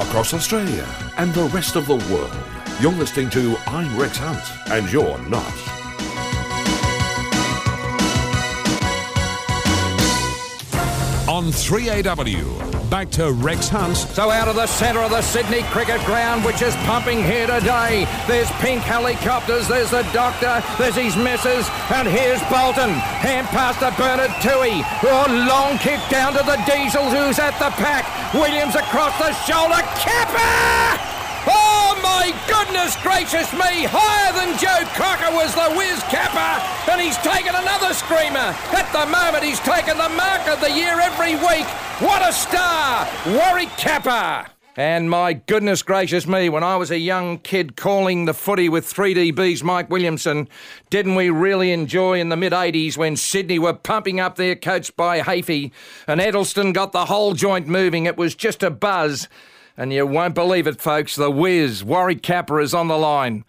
across 0.00 0.34
Australia 0.34 0.86
and 1.18 1.32
the 1.32 1.44
rest 1.44 1.76
of 1.76 1.86
the 1.86 1.96
world. 2.12 2.36
You're 2.80 2.92
listening 2.92 3.30
to 3.30 3.56
I'm 3.66 3.96
Rex 3.98 4.16
Hunt, 4.16 4.42
and 4.70 4.90
you're 4.90 5.18
not. 5.28 5.81
On 11.42 11.50
3AW, 11.50 12.88
back 12.88 13.10
to 13.10 13.32
Rex 13.32 13.68
Hunt. 13.68 13.96
So 13.96 14.30
out 14.30 14.46
of 14.46 14.54
the 14.54 14.68
centre 14.68 15.00
of 15.00 15.10
the 15.10 15.22
Sydney 15.22 15.62
Cricket 15.74 16.00
Ground, 16.06 16.44
which 16.44 16.62
is 16.62 16.72
pumping 16.86 17.20
here 17.20 17.48
today, 17.48 18.06
there's 18.28 18.48
pink 18.62 18.80
helicopters, 18.80 19.66
there's 19.66 19.90
the 19.90 20.04
doctor, 20.12 20.62
there's 20.78 20.94
his 20.94 21.16
missus, 21.16 21.68
and 21.90 22.06
here's 22.06 22.38
Bolton. 22.42 22.94
Hand 23.26 23.48
pass 23.48 23.74
to 23.80 23.90
Bernard 24.00 24.30
Toohey. 24.38 24.86
Oh, 25.02 25.26
long 25.50 25.78
kick 25.78 25.98
down 26.10 26.32
to 26.34 26.44
the 26.46 26.62
Diesels, 26.64 27.12
who's 27.12 27.40
at 27.40 27.58
the 27.58 27.70
pack. 27.74 28.06
Williams 28.32 28.76
across 28.76 29.18
the 29.18 29.32
shoulder. 29.42 29.82
Capper! 29.98 31.11
My 32.12 32.30
goodness 32.46 32.94
gracious 33.02 33.50
me! 33.54 33.88
Higher 33.88 34.32
than 34.36 34.58
Joe 34.58 34.84
Cocker 34.92 35.32
was 35.34 35.54
the 35.54 35.74
whiz 35.78 35.98
capper, 36.12 36.60
and 36.92 37.00
he's 37.00 37.16
taken 37.16 37.54
another 37.54 37.94
screamer. 37.94 38.52
At 38.76 38.92
the 38.92 39.06
moment, 39.10 39.42
he's 39.42 39.58
taken 39.60 39.96
the 39.96 40.10
mark 40.10 40.46
of 40.46 40.60
the 40.60 40.70
year 40.70 41.00
every 41.00 41.36
week. 41.36 41.66
What 42.04 42.20
a 42.20 42.30
star! 42.30 43.08
Warwick 43.26 43.70
Capper! 43.78 44.46
And 44.76 45.08
my 45.08 45.32
goodness 45.32 45.82
gracious 45.82 46.26
me, 46.26 46.50
when 46.50 46.62
I 46.62 46.76
was 46.76 46.90
a 46.90 46.98
young 46.98 47.38
kid 47.38 47.76
calling 47.76 48.26
the 48.26 48.34
footy 48.34 48.68
with 48.68 48.84
3DB's 48.84 49.64
Mike 49.64 49.88
Williamson, 49.88 50.48
didn't 50.90 51.14
we 51.14 51.30
really 51.30 51.72
enjoy 51.72 52.20
in 52.20 52.28
the 52.28 52.36
mid 52.36 52.52
80s 52.52 52.98
when 52.98 53.16
Sydney 53.16 53.58
were 53.58 53.72
pumping 53.72 54.20
up 54.20 54.36
their 54.36 54.54
coach 54.54 54.94
by 54.96 55.20
Hafey, 55.20 55.72
and 56.06 56.20
Edelsten 56.20 56.74
got 56.74 56.92
the 56.92 57.06
whole 57.06 57.32
joint 57.32 57.66
moving? 57.66 58.04
It 58.04 58.18
was 58.18 58.34
just 58.34 58.62
a 58.62 58.70
buzz. 58.70 59.28
And 59.76 59.92
you 59.92 60.06
won't 60.06 60.34
believe 60.34 60.66
it, 60.66 60.80
folks. 60.80 61.16
The 61.16 61.30
whiz, 61.30 61.82
Warwick 61.82 62.22
Capper, 62.22 62.60
is 62.60 62.74
on 62.74 62.88
the 62.88 62.98
line. 62.98 63.44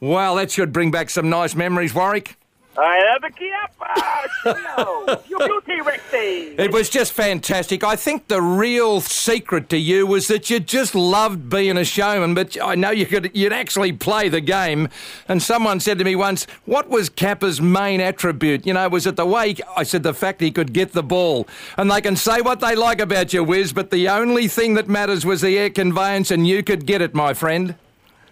Wow, 0.00 0.34
that 0.36 0.50
should 0.50 0.72
bring 0.72 0.90
back 0.90 1.10
some 1.10 1.28
nice 1.28 1.54
memories, 1.54 1.94
Warwick. 1.94 2.36
I 2.76 2.96
have 3.12 3.22
a 3.22 3.30
Chiappa! 3.30 3.92
Ah, 3.96 5.20
you 5.28 5.38
beauty, 5.38 5.80
Rexy! 5.80 6.58
It 6.58 6.72
was 6.72 6.90
just 6.90 7.12
fantastic. 7.12 7.84
I 7.84 7.94
think 7.94 8.26
the 8.26 8.42
real 8.42 9.00
secret 9.00 9.68
to 9.68 9.76
you 9.76 10.06
was 10.06 10.26
that 10.28 10.50
you 10.50 10.58
just 10.58 10.94
loved 10.94 11.48
being 11.48 11.76
a 11.76 11.84
showman, 11.84 12.34
but 12.34 12.60
I 12.60 12.74
know 12.74 12.90
you 12.90 13.06
could 13.06 13.30
you'd 13.32 13.52
actually 13.52 13.92
play 13.92 14.28
the 14.28 14.40
game. 14.40 14.88
And 15.28 15.40
someone 15.40 15.78
said 15.78 15.98
to 15.98 16.04
me 16.04 16.16
once, 16.16 16.46
"What 16.64 16.88
was 16.88 17.08
Capper's 17.08 17.60
main 17.60 18.00
attribute?" 18.00 18.66
You 18.66 18.74
know, 18.74 18.88
was 18.88 19.06
it 19.06 19.16
the 19.16 19.26
way? 19.26 19.54
I 19.76 19.84
said 19.84 20.02
the 20.02 20.14
fact 20.14 20.40
he 20.40 20.50
could 20.50 20.72
get 20.72 20.92
the 20.92 21.02
ball. 21.02 21.46
And 21.76 21.90
they 21.90 22.00
can 22.00 22.16
say 22.16 22.40
what 22.40 22.58
they 22.58 22.74
like 22.74 23.00
about 23.00 23.32
you, 23.32 23.44
Wiz, 23.44 23.72
but 23.72 23.90
the 23.90 24.08
only 24.08 24.48
thing 24.48 24.74
that 24.74 24.88
matters 24.88 25.24
was 25.24 25.42
the 25.42 25.56
air 25.56 25.70
conveyance, 25.70 26.32
and 26.32 26.46
you 26.46 26.64
could 26.64 26.86
get 26.86 27.02
it, 27.02 27.14
my 27.14 27.34
friend. 27.34 27.76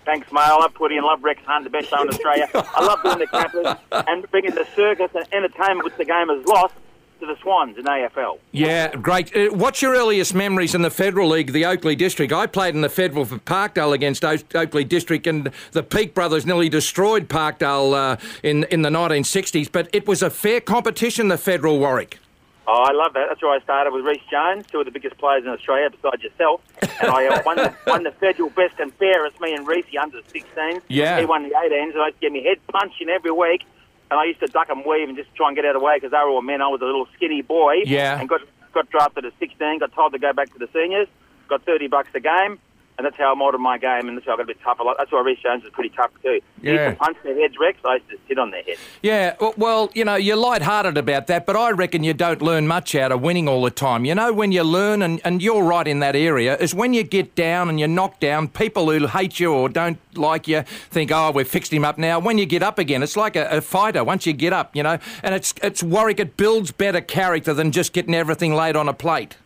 Thanks, 0.04 0.30
mate. 0.32 0.40
I 0.40 0.56
love 0.56 0.72
footy 0.74 0.96
and 0.96 1.06
love 1.06 1.22
Rex 1.22 1.40
Hunt, 1.44 1.64
the 1.64 1.70
best 1.70 1.88
show 1.88 2.02
in 2.02 2.08
Australia. 2.08 2.48
I 2.54 2.84
love 2.84 3.02
doing 3.02 3.18
the 3.18 3.26
cappers 3.26 3.76
and 4.08 4.28
bringing 4.30 4.54
the 4.54 4.66
circus 4.74 5.10
and 5.14 5.24
entertainment 5.32 5.84
which 5.84 5.96
the 5.96 6.04
game 6.04 6.28
has 6.28 6.44
lost 6.46 6.74
to 7.20 7.26
the 7.26 7.36
Swans 7.40 7.78
in 7.78 7.84
AFL. 7.84 8.38
Yeah, 8.50 8.96
great. 8.96 9.34
Uh, 9.36 9.50
what's 9.54 9.80
your 9.80 9.94
earliest 9.94 10.34
memories 10.34 10.74
in 10.74 10.82
the 10.82 10.90
Federal 10.90 11.28
League, 11.28 11.52
the 11.52 11.64
Oakleigh 11.64 11.94
District? 11.94 12.32
I 12.32 12.46
played 12.48 12.74
in 12.74 12.80
the 12.80 12.88
Federal 12.88 13.24
for 13.24 13.38
Parkdale 13.38 13.92
against 13.94 14.24
o- 14.24 14.38
Oakleigh 14.56 14.88
District, 14.88 15.24
and 15.28 15.52
the 15.70 15.84
Peak 15.84 16.14
brothers 16.14 16.44
nearly 16.44 16.68
destroyed 16.68 17.28
Parkdale 17.28 17.94
uh, 17.94 18.16
in 18.42 18.64
in 18.64 18.82
the 18.82 18.90
1960s. 18.90 19.70
But 19.70 19.88
it 19.92 20.08
was 20.08 20.20
a 20.20 20.30
fair 20.30 20.60
competition, 20.60 21.28
the 21.28 21.38
Federal 21.38 21.78
Warwick. 21.78 22.18
Oh, 22.66 22.84
I 22.88 22.92
love 22.92 23.14
that. 23.14 23.26
That's 23.28 23.42
where 23.42 23.50
I 23.50 23.60
started 23.60 23.92
with 23.92 24.04
Reece 24.04 24.22
Jones, 24.30 24.66
two 24.70 24.78
of 24.80 24.84
the 24.84 24.92
biggest 24.92 25.18
players 25.18 25.44
in 25.44 25.50
Australia 25.50 25.90
besides 25.90 26.22
yourself. 26.22 26.60
And 26.80 27.10
I 27.10 27.26
uh, 27.26 27.42
won, 27.44 27.56
the, 27.56 27.74
won 27.86 28.02
the 28.04 28.12
federal 28.12 28.50
best 28.50 28.78
and 28.78 28.94
fairest, 28.94 29.40
me 29.40 29.54
and 29.54 29.66
Reece 29.66 29.86
under 30.00 30.20
16. 30.28 30.82
Yeah. 30.88 31.18
He 31.18 31.26
won 31.26 31.42
the 31.42 31.54
18s, 31.54 31.92
and 31.92 32.02
I 32.02 32.06
used 32.06 32.20
to 32.20 32.20
get 32.20 32.32
me 32.32 32.44
head 32.44 32.58
punching 32.68 33.08
every 33.08 33.32
week. 33.32 33.64
And 34.10 34.20
I 34.20 34.24
used 34.24 34.40
to 34.40 34.46
duck 34.46 34.68
and 34.68 34.84
weave 34.84 35.08
and 35.08 35.16
just 35.16 35.34
try 35.34 35.48
and 35.48 35.56
get 35.56 35.64
out 35.64 35.74
of 35.74 35.80
the 35.80 35.84
way 35.84 35.96
because 35.96 36.10
they 36.10 36.18
were 36.18 36.28
all 36.28 36.42
men. 36.42 36.60
I 36.60 36.68
was 36.68 36.82
a 36.82 36.84
little 36.84 37.08
skinny 37.16 37.40
boy. 37.40 37.82
Yeah. 37.86 38.20
And 38.20 38.28
got, 38.28 38.42
got 38.72 38.90
drafted 38.90 39.24
at 39.24 39.32
16, 39.38 39.78
got 39.78 39.92
told 39.94 40.12
to 40.12 40.18
go 40.18 40.32
back 40.32 40.52
to 40.52 40.58
the 40.58 40.68
seniors, 40.72 41.08
got 41.48 41.64
30 41.64 41.88
bucks 41.88 42.10
a 42.14 42.20
game. 42.20 42.58
And 42.98 43.06
that's 43.06 43.16
how 43.16 43.32
I 43.32 43.34
modelled 43.34 43.62
my 43.62 43.78
game, 43.78 44.06
and 44.06 44.16
that's 44.18 44.26
how 44.26 44.34
I 44.34 44.36
got 44.36 44.42
a 44.42 44.46
bit 44.48 44.58
tough. 44.62 44.78
A 44.78 44.82
lot. 44.82 44.96
That's 44.98 45.10
why 45.10 45.22
Reece 45.22 45.38
Jones 45.42 45.64
was 45.64 45.72
pretty 45.72 45.88
tough 45.88 46.10
too. 46.22 46.40
He 46.60 46.68
Yeah. 46.68 46.88
used 46.88 46.98
to 46.98 47.04
punch 47.04 47.16
their 47.24 47.34
heads, 47.34 47.54
Rex. 47.58 47.78
I 47.86 47.94
used 47.94 48.10
to 48.10 48.18
sit 48.28 48.38
on 48.38 48.50
their 48.50 48.62
heads. 48.62 48.78
Yeah, 49.02 49.34
well, 49.56 49.90
you 49.94 50.04
know, 50.04 50.14
you're 50.14 50.36
light-hearted 50.36 50.98
about 50.98 51.26
that, 51.28 51.46
but 51.46 51.56
I 51.56 51.70
reckon 51.70 52.04
you 52.04 52.12
don't 52.12 52.42
learn 52.42 52.68
much 52.68 52.94
out 52.94 53.10
of 53.10 53.22
winning 53.22 53.48
all 53.48 53.62
the 53.62 53.70
time. 53.70 54.04
You 54.04 54.14
know, 54.14 54.30
when 54.32 54.52
you 54.52 54.62
learn, 54.62 55.00
and, 55.00 55.22
and 55.24 55.40
you're 55.40 55.64
right 55.64 55.88
in 55.88 56.00
that 56.00 56.14
area, 56.14 56.56
is 56.58 56.74
when 56.74 56.92
you 56.92 57.02
get 57.02 57.34
down 57.34 57.70
and 57.70 57.78
you're 57.78 57.88
knocked 57.88 58.20
down, 58.20 58.48
people 58.48 58.90
who 58.90 59.06
hate 59.06 59.40
you 59.40 59.52
or 59.54 59.70
don't 59.70 59.98
like 60.16 60.46
you 60.46 60.60
think, 60.90 61.10
oh, 61.10 61.30
we've 61.30 61.48
fixed 61.48 61.72
him 61.72 61.86
up 61.86 61.96
now. 61.96 62.18
When 62.18 62.36
you 62.36 62.44
get 62.44 62.62
up 62.62 62.78
again, 62.78 63.02
it's 63.02 63.16
like 63.16 63.36
a, 63.36 63.48
a 63.48 63.60
fighter. 63.62 64.04
Once 64.04 64.26
you 64.26 64.34
get 64.34 64.52
up, 64.52 64.76
you 64.76 64.82
know, 64.82 64.98
and 65.22 65.34
it's, 65.34 65.54
it's 65.62 65.82
Warwick, 65.82 66.20
it 66.20 66.36
builds 66.36 66.70
better 66.72 67.00
character 67.00 67.54
than 67.54 67.72
just 67.72 67.94
getting 67.94 68.14
everything 68.14 68.54
laid 68.54 68.76
on 68.76 68.86
a 68.86 68.92
plate. 68.92 69.38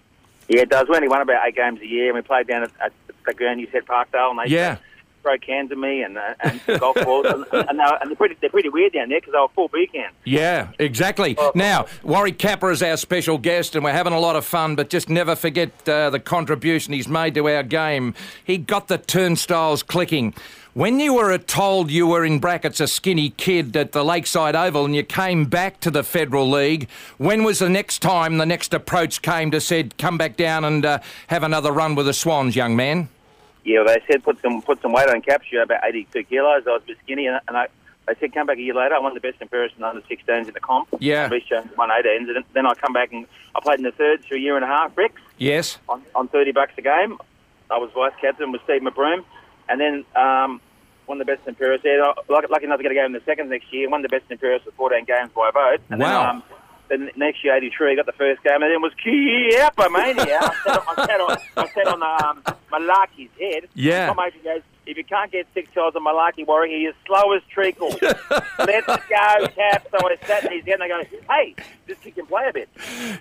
Yeah, 0.48 0.60
it 0.62 0.68
does. 0.68 0.88
We 0.88 0.96
only 0.96 1.08
won 1.08 1.20
about 1.20 1.46
eight 1.46 1.56
games 1.56 1.80
a 1.80 1.86
year, 1.86 2.06
and 2.06 2.14
we 2.14 2.22
played 2.22 2.46
down 2.46 2.62
at, 2.64 2.70
at 2.84 2.92
the 3.26 3.34
ground 3.34 3.60
you 3.60 3.68
said 3.72 3.84
Parkdale, 3.86 4.30
and 4.30 4.38
they 4.38 4.54
Yeah. 4.54 4.76
throw 5.22 5.36
cans 5.38 5.72
at 5.72 5.78
me 5.78 6.02
and, 6.02 6.16
uh, 6.16 6.34
and 6.40 6.60
golf 6.78 6.96
balls, 7.02 7.26
and, 7.26 7.44
and, 7.52 7.78
they're, 7.80 7.98
and 8.00 8.10
they're, 8.10 8.16
pretty, 8.16 8.36
they're 8.40 8.48
pretty 8.50 8.68
weird 8.68 8.92
down 8.92 9.08
there 9.08 9.18
because 9.18 9.32
they 9.32 9.38
were 9.40 9.48
full 9.48 9.66
beer 9.68 9.86
cans. 9.86 10.14
Yeah, 10.24 10.68
exactly. 10.78 11.36
Now, 11.54 11.86
Warwick 12.04 12.38
Capper 12.38 12.70
is 12.70 12.80
our 12.82 12.96
special 12.96 13.36
guest, 13.36 13.74
and 13.74 13.82
we're 13.84 13.92
having 13.92 14.12
a 14.12 14.20
lot 14.20 14.36
of 14.36 14.44
fun, 14.44 14.76
but 14.76 14.88
just 14.88 15.08
never 15.08 15.34
forget 15.34 15.70
uh, 15.88 16.10
the 16.10 16.20
contribution 16.20 16.92
he's 16.94 17.08
made 17.08 17.34
to 17.34 17.48
our 17.48 17.64
game. 17.64 18.14
He 18.44 18.56
got 18.56 18.86
the 18.86 18.98
turnstiles 18.98 19.82
clicking. 19.82 20.32
When 20.74 21.00
you 21.00 21.14
were 21.14 21.36
told 21.38 21.90
you 21.90 22.06
were 22.06 22.22
in 22.22 22.38
brackets 22.38 22.80
a 22.80 22.86
skinny 22.86 23.30
kid 23.30 23.74
at 23.78 23.92
the 23.92 24.04
Lakeside 24.04 24.54
Oval 24.54 24.84
and 24.84 24.94
you 24.94 25.02
came 25.02 25.46
back 25.46 25.80
to 25.80 25.90
the 25.90 26.02
Federal 26.04 26.50
League, 26.50 26.86
when 27.16 27.44
was 27.44 27.60
the 27.60 27.70
next 27.70 28.00
time 28.00 28.36
the 28.36 28.44
next 28.44 28.74
approach 28.74 29.22
came 29.22 29.50
to 29.52 29.60
said, 29.60 29.96
come 29.96 30.18
back 30.18 30.36
down 30.36 30.64
and 30.66 30.84
uh, 30.84 30.98
have 31.28 31.42
another 31.42 31.72
run 31.72 31.94
with 31.94 32.04
the 32.04 32.12
Swans, 32.12 32.54
young 32.54 32.76
man? 32.76 33.08
Yeah, 33.66 33.82
they 33.84 34.00
said 34.08 34.22
put 34.22 34.40
some 34.40 34.62
put 34.62 34.80
some 34.80 34.92
weight 34.92 35.08
on 35.08 35.20
capture, 35.22 35.60
about 35.60 35.80
82 35.84 36.22
kilos. 36.24 36.62
I 36.66 36.70
was 36.70 36.82
a 36.84 36.86
bit 36.86 36.98
skinny, 37.02 37.26
and, 37.26 37.40
and 37.48 37.56
I, 37.56 37.66
they 38.06 38.14
said 38.20 38.32
come 38.32 38.46
back 38.46 38.58
a 38.58 38.60
year 38.60 38.74
later. 38.74 38.94
I 38.94 39.00
won 39.00 39.12
the 39.14 39.20
best 39.20 39.38
and 39.40 39.50
fairest 39.50 39.74
in 39.76 39.82
under 39.82 40.00
16s 40.02 40.46
in 40.46 40.54
the 40.54 40.60
comp. 40.60 40.88
Yeah. 41.00 41.28
Reece 41.28 41.44
Jones 41.48 41.68
won 41.76 41.90
18s, 41.90 42.34
and 42.36 42.44
then 42.54 42.64
I 42.64 42.74
come 42.74 42.92
back 42.92 43.12
and 43.12 43.26
I 43.56 43.60
played 43.60 43.80
in 43.80 43.84
the 43.84 43.90
thirds 43.90 44.24
for 44.24 44.36
a 44.36 44.38
year 44.38 44.54
and 44.54 44.64
a 44.64 44.68
half, 44.68 44.96
Rex. 44.96 45.14
Yes. 45.38 45.78
on, 45.88 46.02
on 46.14 46.28
30 46.28 46.52
bucks 46.52 46.72
a 46.78 46.82
game. 46.82 47.18
I 47.68 47.78
was 47.78 47.90
vice 47.92 48.12
captain 48.20 48.52
with 48.52 48.62
Steve 48.62 48.82
McBroom, 48.82 49.24
and 49.68 49.80
then 49.80 50.04
um, 50.14 50.60
won 51.08 51.18
the 51.18 51.24
best 51.24 51.40
and 51.46 51.56
fairest. 51.56 51.84
Yeah, 51.84 52.12
lucky, 52.28 52.46
lucky 52.48 52.64
enough 52.66 52.78
to 52.78 52.84
get 52.84 52.92
a 52.92 52.94
game 52.94 53.06
in 53.06 53.12
the 53.12 53.22
second 53.26 53.50
next 53.50 53.72
year. 53.72 53.90
Won 53.90 54.02
the 54.02 54.08
best 54.08 54.26
and 54.30 54.38
fairest 54.38 54.66
with 54.66 54.74
14 54.76 55.04
games 55.04 55.30
by 55.34 55.48
a 55.48 55.52
vote. 55.52 55.80
And 55.90 56.00
Wow. 56.00 56.22
Then, 56.22 56.30
um, 56.36 56.42
then 56.88 57.10
next 57.16 57.42
year, 57.44 57.56
83, 57.56 57.96
got 57.96 58.06
the 58.06 58.12
first 58.12 58.42
game, 58.42 58.62
and 58.62 58.72
then 58.72 58.82
was 58.82 58.92
Capper 59.02 59.90
Mania. 59.90 60.40
I 60.40 60.54
sat 60.64 60.78
on, 60.78 60.94
I 60.96 61.06
sat 61.06 61.20
on, 61.20 61.38
I 61.56 61.68
sat 61.68 61.86
on 61.86 62.02
um, 62.02 62.42
Malaki's 62.72 63.30
head. 63.38 63.68
Yeah. 63.74 64.14
Goes, 64.14 64.62
if 64.86 64.96
you 64.96 65.04
can't 65.04 65.30
get 65.32 65.46
six 65.54 65.70
shots 65.72 65.96
on 65.96 66.04
Malaki 66.04 66.46
Warwick, 66.46 66.70
he 66.70 66.86
is 66.86 66.94
slow 67.06 67.32
as 67.32 67.42
treacle. 67.50 67.88
Let's 68.00 68.86
go, 68.86 69.46
Cap. 69.48 69.86
So 69.90 69.98
I 70.08 70.16
sat 70.26 70.44
in 70.44 70.52
his 70.52 70.64
head, 70.64 70.80
and 70.80 70.82
I 70.84 70.88
go, 70.88 71.02
hey, 71.28 71.54
this 71.86 71.98
kid 71.98 72.14
can 72.14 72.26
play 72.26 72.48
a 72.48 72.52
bit. 72.52 72.68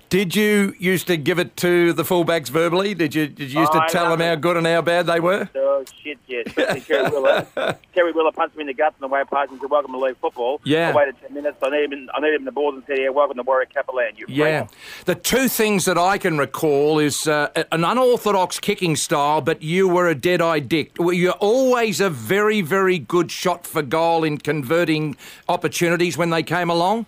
Did 0.10 0.36
you 0.36 0.74
used 0.80 1.08
to 1.08 1.18
give 1.18 1.40
it 1.40 1.56
to 1.58 1.94
the 1.94 2.04
fullbacks 2.04 2.50
verbally? 2.50 2.94
Did 2.94 3.14
you, 3.16 3.28
did 3.28 3.52
you 3.52 3.60
used 3.62 3.72
to 3.74 3.82
I 3.84 3.88
tell 3.88 4.10
them 4.10 4.20
how 4.20 4.36
good 4.36 4.58
and 4.58 4.66
how 4.68 4.82
bad 4.82 5.08
they 5.08 5.20
were? 5.20 5.50
Oh 5.56 5.84
shit, 6.04 6.18
yeah. 6.28 6.44
Especially 6.46 6.82
Terry 6.82 7.10
Willer. 7.10 7.46
Terry 7.94 8.12
Willer 8.12 8.32
punched 8.32 8.56
me 8.56 8.62
in 8.62 8.68
the 8.68 8.74
guts 8.74 8.96
on 9.02 9.10
the 9.10 9.14
way 9.14 9.24
past 9.30 9.52
and 9.52 9.60
said, 9.60 9.70
"Welcome 9.70 9.92
to 9.92 10.00
league 10.00 10.18
football." 10.18 10.62
Yeah. 10.64 10.90
I 10.90 10.94
waited 10.96 11.16
ten 11.22 11.34
minutes. 11.34 11.58
I 11.62 11.70
needed 11.70 11.94
him. 11.94 12.10
I 12.14 12.20
needed 12.22 12.36
him 12.36 12.42
in 12.42 12.46
the 12.46 12.52
balls 12.52 12.76
and 12.76 12.84
said, 12.88 12.98
"Yeah, 13.00 13.10
welcome 13.10 13.38
to 13.38 13.44
Warwick 13.44 13.74
Capelan." 13.74 14.18
You 14.18 14.26
Yeah. 14.30 14.66
freak." 14.68 14.80
The 15.06 15.16
two 15.16 15.48
things 15.48 15.86
that 15.86 15.98
I 15.98 16.18
can 16.18 16.38
recall 16.38 16.98
is 17.00 17.28
uh, 17.28 17.50
an 17.72 17.84
unorthodox 17.84 18.60
kicking 18.60 18.96
style, 18.96 19.42
but 19.42 19.62
you 19.62 19.88
were 19.88 20.08
a 20.08 20.16
dead-eye 20.16 20.60
dick. 20.60 20.98
Were 20.98 21.14
you 21.14 21.32
always 21.56 22.02
a 22.02 22.10
very, 22.10 22.60
very 22.62 23.00
good 23.00 23.32
shot 23.32 23.66
for 23.66 23.82
goal 23.82 24.24
in 24.26 24.38
converting 24.38 25.16
opportunities 25.48 26.18
when 26.18 26.30
they 26.30 26.44
came 26.44 26.70
along? 26.70 27.06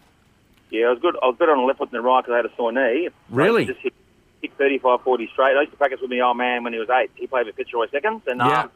Yeah, 0.70 0.88
I 0.88 0.90
was 0.92 1.00
good. 1.00 1.16
I 1.22 1.28
was 1.28 1.36
better 1.38 1.52
on 1.52 1.58
the 1.60 1.64
left 1.66 1.80
foot 1.80 1.92
than 1.92 2.02
the 2.02 2.08
right 2.08 2.22
because 2.24 2.34
I 2.34 2.38
had 2.38 2.46
a 2.46 2.56
sore 2.56 2.72
knee. 2.72 3.10
Really? 3.30 3.64
I 3.64 3.66
just 3.66 3.80
hit, 3.82 3.94
hit 4.42 4.52
35, 4.58 5.02
40 5.02 5.30
straight. 5.34 5.58
I 5.58 5.62
used 5.62 5.72
to 5.72 5.78
practice 5.78 6.00
with 6.02 6.10
my 6.10 6.20
old 6.22 6.38
man 6.38 6.64
when 6.64 6.72
he 6.74 6.80
was 6.80 6.90
eight. 6.90 7.12
He 7.16 7.28
played 7.28 7.46
with 7.46 7.56
Fitzroy 7.56 7.90
seconds, 7.92 8.22
and 8.28 8.40
Yeah. 8.40 8.62
um, 8.64 8.72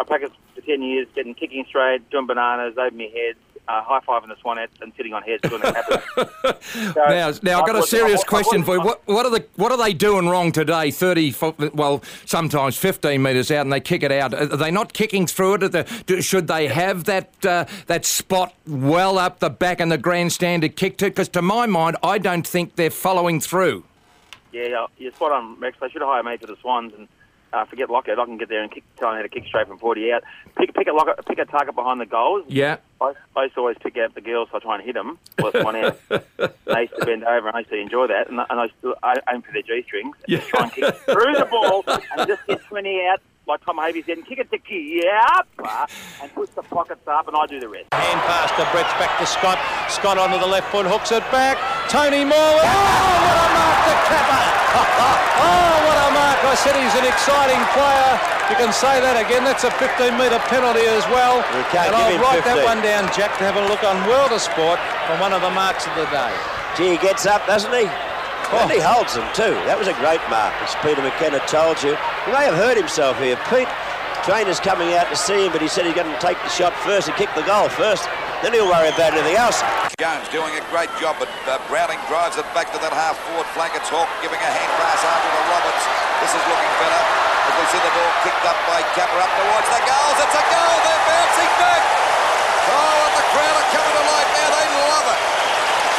I 0.00 0.04
practiced 0.04 0.32
for 0.54 0.62
ten 0.62 0.80
years, 0.82 1.06
getting 1.14 1.34
kicking 1.34 1.64
straight, 1.68 2.08
doing 2.10 2.26
bananas 2.26 2.74
over 2.78 2.94
my 2.96 3.04
head. 3.14 3.36
Uh, 3.68 3.80
high 3.80 4.00
fiving 4.00 4.26
the 4.28 4.34
swanettes 4.44 4.80
and 4.80 4.92
sitting 4.96 5.14
on 5.14 5.22
heads 5.22 5.40
doing 5.48 5.60
the 5.62 5.72
happens. 5.72 6.02
So, 6.92 6.92
Now, 7.06 7.32
now 7.42 7.60
I've 7.60 7.66
got 7.66 7.76
a 7.76 7.82
serious 7.86 8.24
question 8.24 8.64
for 8.64 8.74
you. 8.76 8.80
What, 8.82 9.02
what 9.06 9.24
are 9.24 9.30
the 9.30 9.44
what 9.56 9.70
are 9.70 9.78
they 9.78 9.92
doing 9.92 10.28
wrong 10.28 10.50
today? 10.50 10.90
Thirty, 10.90 11.32
well, 11.72 12.02
sometimes 12.26 12.76
fifteen 12.76 13.22
metres 13.22 13.50
out, 13.52 13.60
and 13.62 13.72
they 13.72 13.80
kick 13.80 14.02
it 14.02 14.10
out. 14.10 14.34
Are 14.34 14.46
they 14.46 14.70
not 14.72 14.92
kicking 14.92 15.26
through 15.26 15.54
it? 15.54 15.72
They- 15.72 16.20
should 16.20 16.48
they 16.48 16.66
have 16.68 17.04
that 17.04 17.46
uh, 17.46 17.66
that 17.86 18.04
spot 18.04 18.52
well 18.66 19.16
up 19.18 19.38
the 19.38 19.50
back 19.50 19.80
in 19.80 19.90
the 19.90 19.98
grandstand 19.98 20.62
to 20.62 20.68
kick 20.68 20.96
to? 20.98 21.04
Because 21.06 21.28
to 21.30 21.42
my 21.42 21.66
mind, 21.66 21.96
I 22.02 22.18
don't 22.18 22.46
think 22.46 22.74
they're 22.76 22.90
following 22.90 23.38
through. 23.40 23.84
Yeah, 24.52 24.66
yeah, 24.66 24.86
you're 24.98 25.12
spot 25.12 25.32
on, 25.32 25.58
Rex. 25.60 25.76
They 25.80 25.88
should 25.88 26.02
have 26.02 26.10
hired 26.10 26.26
me 26.26 26.36
for 26.36 26.46
the 26.46 26.56
Swans, 26.60 26.92
and 26.94 27.06
uh, 27.52 27.64
forget 27.66 27.90
Lockett. 27.90 28.18
I 28.18 28.24
can 28.24 28.38
get 28.38 28.48
there 28.48 28.62
and 28.62 28.70
kick, 28.72 28.84
tell 28.96 29.10
him 29.10 29.16
how 29.16 29.22
to 29.22 29.28
kick 29.28 29.44
straight 29.46 29.66
from 29.68 29.78
40 29.78 30.12
out. 30.12 30.24
Pick, 30.56 30.74
pick, 30.74 30.86
a, 30.88 30.92
lock, 30.92 31.08
pick 31.26 31.38
a 31.38 31.44
target 31.44 31.74
behind 31.74 32.00
the 32.00 32.06
goals. 32.06 32.44
Yeah. 32.48 32.76
I, 33.00 33.12
I 33.36 33.42
used 33.44 33.54
to 33.54 33.60
always 33.60 33.76
pick 33.82 33.96
out 33.98 34.14
the 34.14 34.20
girls, 34.20 34.48
so 34.50 34.58
I 34.58 34.60
try 34.60 34.74
and 34.76 34.84
hit 34.84 34.94
them. 34.94 35.18
Well, 35.38 35.52
one 35.64 35.76
out. 35.76 35.98
they 36.08 36.80
used 36.82 36.94
to 36.98 37.04
bend 37.06 37.24
over, 37.24 37.48
and 37.48 37.56
I 37.56 37.60
used 37.60 37.70
to 37.70 37.76
enjoy 37.78 38.06
that. 38.08 38.28
And, 38.30 38.40
I- 38.40 38.46
and 38.50 38.60
I 38.60 38.64
used 38.64 38.80
to 38.82 38.94
I 39.02 39.14
aim 39.32 39.42
for 39.42 39.52
their 39.52 39.62
G-strings 39.62 40.16
and 40.28 40.36
just 40.38 40.48
try 40.48 40.62
and 40.64 40.72
kick 40.72 40.94
through 40.96 41.34
the 41.34 41.46
ball 41.50 41.84
and 41.86 42.28
just 42.28 42.46
get 42.46 42.62
20 42.64 43.00
out, 43.10 43.20
like 43.46 43.64
Tom 43.64 43.76
Hafey 43.76 44.04
said, 44.04 44.18
and 44.18 44.26
kick 44.26 44.38
it 44.38 44.50
to 44.50 44.58
Capper 44.58 45.86
and 46.22 46.32
push 46.34 46.50
the 46.50 46.62
pockets 46.62 47.06
up, 47.06 47.26
and 47.28 47.36
I 47.36 47.46
do 47.46 47.58
the 47.58 47.68
rest. 47.68 47.92
Hand 47.92 48.20
pass 48.22 48.50
to 48.54 48.64
Brett's 48.70 48.92
back 49.02 49.18
to 49.18 49.26
Scott. 49.26 49.58
Scott 49.90 50.18
onto 50.18 50.38
the 50.38 50.46
left 50.46 50.70
foot, 50.70 50.86
hooks 50.86 51.10
it 51.10 51.24
back. 51.34 51.58
Tony 51.90 52.24
Moore. 52.24 52.38
Oh, 52.38 52.62
what 52.62 53.38
a 53.38 53.48
mark 53.50 53.78
to 53.86 53.94
Capper. 54.06 54.42
oh, 55.42 55.74
what 55.86 55.98
a 55.98 56.08
mark. 56.14 56.38
I 56.46 56.54
said 56.54 56.74
he's 56.78 56.94
an 56.94 57.06
exciting 57.08 57.60
player. 57.74 58.12
You 58.50 58.56
can 58.60 58.72
say 58.72 59.00
that 59.00 59.16
again. 59.16 59.44
That's 59.44 59.64
a 59.64 59.72
15 59.80 60.12
metre 60.20 60.38
penalty 60.52 60.84
as 60.84 61.04
well. 61.08 61.40
We 61.56 61.64
can't 61.72 61.88
and 61.88 61.96
give 61.96 62.04
I'll 62.04 62.14
him 62.14 62.20
write 62.20 62.44
that 62.44 62.60
one 62.62 62.84
down, 62.84 63.08
Jack, 63.16 63.34
to 63.40 63.44
have 63.48 63.56
a 63.56 63.64
look 63.66 63.82
on 63.82 63.96
World 64.06 64.30
of 64.30 64.44
Sport 64.44 64.78
from 65.08 65.18
one 65.18 65.32
of 65.32 65.40
the 65.40 65.50
marks 65.50 65.88
of 65.88 65.94
the 65.96 66.06
day. 66.12 66.32
Gee, 66.76 66.96
he 66.96 66.98
gets 67.00 67.26
up, 67.26 67.44
doesn't 67.46 67.72
he? 67.72 67.88
And 68.52 68.68
he 68.68 68.80
holds 68.84 69.16
them 69.16 69.24
too. 69.32 69.56
That 69.64 69.80
was 69.80 69.88
a 69.88 69.96
great 69.96 70.20
mark, 70.28 70.52
as 70.60 70.76
Peter 70.84 71.00
McKenna 71.00 71.40
told 71.48 71.80
you. 71.80 71.96
He 72.28 72.30
may 72.36 72.44
have 72.44 72.54
hurt 72.54 72.76
himself 72.76 73.16
here. 73.16 73.40
Pete, 73.48 73.70
trainer's 74.28 74.60
coming 74.60 74.92
out 74.92 75.08
to 75.08 75.16
see 75.16 75.48
him, 75.48 75.50
but 75.56 75.64
he 75.64 75.72
said 75.72 75.88
he's 75.88 75.96
going 75.96 76.12
to 76.12 76.20
take 76.20 76.36
the 76.44 76.52
shot 76.52 76.76
first 76.84 77.08
and 77.08 77.16
kick 77.16 77.32
the 77.32 77.46
goal 77.48 77.72
first. 77.72 78.04
Then 78.44 78.52
he'll 78.52 78.68
worry 78.68 78.92
about 78.92 79.16
anything 79.16 79.40
else. 79.40 79.64
Jones 79.96 80.28
doing 80.28 80.52
a 80.58 80.64
great 80.68 80.92
job, 81.00 81.16
but 81.16 81.32
uh, 81.48 81.62
Browning 81.70 82.02
drives 82.12 82.36
it 82.36 82.44
back 82.52 82.68
to 82.74 82.78
that 82.84 82.92
half 82.92 83.16
forward 83.24 83.48
flank. 83.56 83.72
It's 83.72 83.88
Hawke 83.88 84.10
giving 84.20 84.36
a 84.36 84.50
hand 84.50 84.72
pass 84.82 85.00
over 85.00 85.28
to 85.32 85.42
Roberts. 85.48 85.84
This 86.20 86.32
is 86.36 86.44
looking 86.44 86.74
better. 86.82 87.02
As 87.48 87.54
we 87.56 87.64
see 87.72 87.82
the 87.82 87.92
ball 87.94 88.12
kicked 88.26 88.44
up 88.44 88.58
by 88.68 88.82
Capper 88.98 89.16
up 89.16 89.32
towards 89.32 89.68
the 89.70 89.80
goals. 89.86 90.16
It's 90.28 90.36
a 90.36 90.44
goal. 90.44 90.76
They're 90.82 91.04
bouncing 91.08 91.52
back. 91.56 91.82
Oh, 92.68 92.98
and 93.00 93.14
the 93.16 93.26
crowd 93.32 93.54
are 93.58 93.68
coming 93.72 93.94
to 93.96 94.04
life 94.12 94.30
now. 94.36 94.48
They 94.52 94.68
love 94.92 95.06
it. 95.08 95.20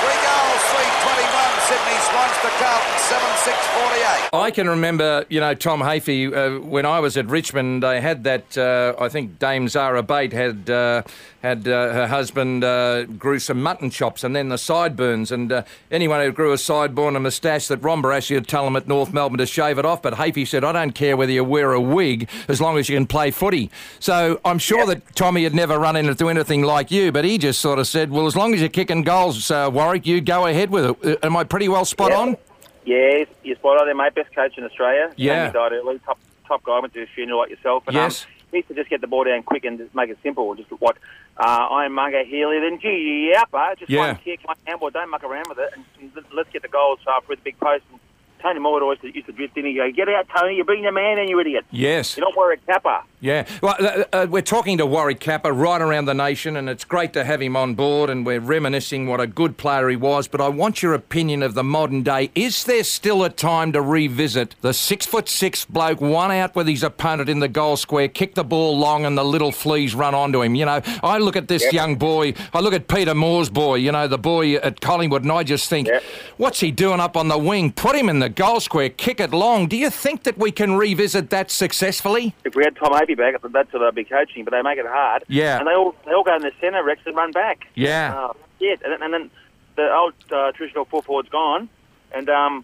Three 0.04 0.20
goals, 0.20 0.64
321. 0.76 1.54
Sydney 1.64 1.98
Swans 2.12 2.36
to 2.44 2.52
Carlton, 2.60 2.98
7 3.00 3.24
6 3.38 3.56
48. 3.56 4.30
I 4.34 4.52
can 4.52 4.68
remember, 4.68 5.26
you 5.30 5.40
know, 5.40 5.54
Tom 5.54 5.80
Hafey, 5.80 6.28
uh, 6.28 6.60
when 6.60 6.86
I 6.86 7.00
was 7.00 7.16
at 7.16 7.28
Richmond, 7.28 7.84
they 7.84 8.02
had 8.02 8.26
that, 8.26 8.58
uh, 8.58 8.96
I 9.00 9.08
think 9.08 9.40
Dame 9.40 9.70
Zara 9.70 10.04
Bate 10.04 10.34
had 10.34 10.70
uh, 10.70 11.04
had 11.44 11.68
uh, 11.68 11.92
her 11.92 12.08
husband 12.08 12.64
uh, 12.64 13.04
grew 13.04 13.38
some 13.38 13.62
mutton 13.62 13.90
chops 13.90 14.24
and 14.24 14.34
then 14.34 14.48
the 14.48 14.58
sideburns. 14.58 15.30
And 15.30 15.52
uh, 15.52 15.64
anyone 15.92 16.22
who 16.22 16.32
grew 16.32 16.54
a 16.54 16.56
sideburn 16.56 17.10
and 17.10 17.18
a 17.18 17.20
moustache 17.20 17.68
that 17.68 17.84
Ron 17.84 18.02
Barassi 18.02 18.34
would 18.36 18.48
tell 18.48 18.64
them 18.64 18.78
at 18.78 18.88
North 18.88 19.12
Melbourne 19.12 19.40
to 19.40 19.46
shave 19.46 19.78
it 19.78 19.86
off. 19.86 20.02
But 20.02 20.14
Hafey 20.14 20.48
said, 20.48 20.64
I 20.64 20.72
don't 20.72 20.96
care 20.96 21.18
whether 21.18 21.34
you 21.34 21.44
wear 21.44 21.74
a 21.74 21.82
wig 21.82 22.30
as 22.48 22.62
long 22.62 22.78
as 22.78 22.88
you 22.88 22.96
can 22.96 23.06
play 23.06 23.30
footy. 23.30 23.70
So 24.00 24.40
I'm 24.46 24.58
sure 24.58 24.86
that 24.86 25.16
Tommy 25.16 25.44
had 25.44 25.54
never 25.54 25.78
run 25.78 25.98
into 25.98 26.30
anything 26.30 26.64
like 26.64 26.92
you, 26.92 27.12
but 27.12 27.26
he 27.26 27.38
just 27.38 27.60
sort 27.60 27.78
of 27.78 27.88
said, 27.88 28.10
well, 28.10 28.26
as 28.26 28.38
long 28.38 28.54
as 28.54 28.62
you're 28.62 28.70
kicking 28.70 29.04
goals, 29.04 29.52
uh, 29.52 29.70
Warwick, 29.94 30.08
you 30.08 30.22
go 30.22 30.48
ahead 30.48 30.72
with 30.72 30.86
it. 31.04 31.06
Uh, 31.24 31.26
Am 31.28 31.38
I 31.38 31.44
pretty 31.44 31.70
well 31.70 31.86
spot 31.86 32.10
Yeah. 32.12 32.18
on? 32.18 32.38
Yeah, 32.84 33.26
you're 33.44 33.56
spot 33.58 33.80
on 33.80 33.86
there, 33.86 33.94
mate. 33.94 34.16
Best 34.16 34.34
coach 34.34 34.58
in 34.58 34.64
Australia. 34.64 35.12
Yeah. 35.16 35.46
He 35.48 35.54
died 35.54 35.72
early. 35.72 36.00
Top, 36.00 36.18
top 36.48 36.64
guy. 36.64 36.80
Went 36.80 36.94
to 36.96 37.02
his 37.02 37.10
funeral 37.14 37.38
like 37.40 37.52
yourself. 37.52 37.84
And, 37.86 37.94
Yes. 37.96 38.24
Um, 38.26 38.30
he 38.52 38.58
used 38.58 38.70
to 38.70 38.74
just 38.76 38.90
get 38.90 39.02
the 39.02 39.08
ball 39.08 39.24
down 39.24 39.44
quick 39.44 39.66
and 39.66 39.78
just 39.78 39.94
make 39.96 40.10
it 40.10 40.18
simple. 40.24 40.54
Just 40.56 40.70
what 40.80 40.98
uh, 41.38 41.44
I'm 41.70 41.92
Munga 41.92 42.26
Healy, 42.26 42.60
then 42.60 42.80
gee, 42.80 43.30
yep, 43.32 43.50
uh, 43.54 43.76
just 43.76 43.90
Yeah. 43.92 44.00
one 44.14 44.16
kick, 44.18 44.40
one 44.46 44.56
handball. 44.66 44.90
Don't 44.90 45.10
muck 45.12 45.24
around 45.24 45.46
with 45.48 45.60
it. 45.60 45.70
And, 45.76 45.86
and 46.16 46.26
let's 46.34 46.50
get 46.52 46.62
the 46.64 46.68
goals 46.68 47.00
uh, 47.08 47.20
for 47.22 47.36
the 47.36 47.42
big 47.44 47.60
post. 47.60 47.84
And 47.92 48.00
Tony 48.42 48.60
Moore 48.60 48.74
would 48.74 48.84
always 48.84 49.00
used 49.04 49.28
to 49.28 49.32
drift 49.32 49.56
in. 49.58 49.66
He 49.66 49.74
go, 49.76 49.90
"Get 49.92 50.10
out, 50.10 50.28
Tony! 50.36 50.56
You're 50.56 50.66
being 50.66 50.84
the 50.84 50.92
man, 50.92 51.18
and 51.20 51.30
you 51.30 51.40
idiot. 51.40 51.66
Yes. 51.72 52.18
You're 52.18 52.26
not 52.28 52.36
Warwick 52.36 52.66
Capper." 52.66 53.00
Yeah, 53.24 53.48
well, 53.62 53.76
uh, 53.80 54.04
uh, 54.12 54.28
we're 54.30 54.42
talking 54.42 54.78
to 54.80 54.86
Warwick 54.86 55.22
Capper 55.22 55.54
right 55.54 55.82
around 55.82 56.06
the 56.06 56.14
nation, 56.14 56.58
and 56.58 56.70
it's 56.70 56.84
great 56.84 57.14
to 57.14 57.24
have 57.24 57.42
him 57.42 57.56
on 57.56 57.74
board, 57.74 58.10
and 58.10 58.26
we're 58.26 58.42
reminiscing 58.42 59.08
what 59.08 59.22
a 59.22 59.28
good 59.28 59.56
player 59.56 59.88
he 59.88 59.96
was. 59.96 60.28
But 60.28 60.42
I 60.42 60.50
want 60.50 60.84
your 60.84 60.94
opinion 60.94 61.42
of 61.42 61.54
the 61.54 61.64
modern 61.64 62.04
day. 62.04 62.32
Is 62.36 62.66
there 62.66 62.84
still 62.84 63.24
a 63.24 63.30
time 63.30 63.72
to 63.72 63.82
revisit 63.82 64.56
the 64.60 64.74
six 64.74 65.06
foot 65.06 65.30
six 65.30 65.64
bloke, 65.64 66.02
one 66.02 66.32
out 66.32 66.54
with 66.54 66.68
his 66.68 66.84
opponent 66.84 67.30
in 67.30 67.40
the 67.40 67.48
goal 67.48 67.78
square, 67.78 68.10
kick 68.10 68.36
the 68.36 68.44
ball 68.44 68.78
long, 68.78 69.06
and 69.06 69.18
the 69.18 69.24
little 69.24 69.54
fleas 69.54 69.96
run 69.96 70.14
onto 70.14 70.42
him? 70.42 70.56
You 70.56 70.66
know, 70.66 70.82
I 71.02 71.18
look 71.20 71.38
at 71.38 71.48
this 71.48 71.72
young 71.72 71.96
boy, 71.96 72.34
I 72.54 72.60
look 72.60 72.74
at 72.74 72.90
Peter 72.90 73.16
Moore's 73.16 73.50
boy, 73.50 73.76
you 73.76 73.94
know, 73.94 74.06
the 74.06 74.18
boy 74.18 74.56
at 74.56 74.82
Collingwood, 74.82 75.24
and 75.24 75.32
I 75.32 75.44
just 75.44 75.70
think, 75.70 75.88
Yep. 75.88 76.04
what's 76.36 76.60
he 76.60 76.72
doing 76.72 77.00
up 77.00 77.16
on 77.16 77.30
the 77.30 77.38
wing? 77.38 77.72
Put 77.72 77.96
him 77.96 78.10
in 78.10 78.20
the 78.20 78.28
goal 78.28 78.60
square, 78.60 78.90
kick 78.90 79.22
it 79.22 79.32
long. 79.32 79.68
Do 79.68 79.78
you 79.78 79.90
think 79.90 80.24
that 80.24 80.38
we 80.38 80.52
can 80.52 80.76
revisit 80.76 81.30
that 81.30 81.52
successfully? 81.52 82.36
If 82.44 82.56
we 82.56 82.66
had 82.66 82.76
Tom 82.76 82.92
Hafey 83.16 83.18
back, 83.18 83.52
that's 83.52 83.74
what 83.74 83.82
I'd 83.84 83.96
be 83.96 84.04
coaching. 84.04 84.44
But 84.44 84.52
they 84.52 84.62
make 84.62 84.78
it 84.78 84.86
hard. 84.88 85.24
Yeah. 85.28 85.60
And 85.60 85.68
they 85.68 85.74
all 85.74 85.96
they 86.06 86.12
all 86.14 86.24
go 86.24 86.36
in 86.36 86.42
the 86.42 86.52
centre, 86.62 86.84
Rex, 86.84 87.02
and 87.06 87.16
run 87.16 87.32
back. 87.32 87.68
Yeah. 87.76 88.14
Uh, 88.30 88.34
yeah, 88.60 88.76
and, 88.84 88.94
then- 88.94 89.02
and 89.04 89.14
then 89.14 89.32
the 89.76 89.92
old 89.94 90.14
uh, 90.32 90.52
traditional 90.52 90.86
four 90.86 91.02
forward's 91.02 91.30
gone, 91.30 91.68
and 92.14 92.30
um, 92.30 92.64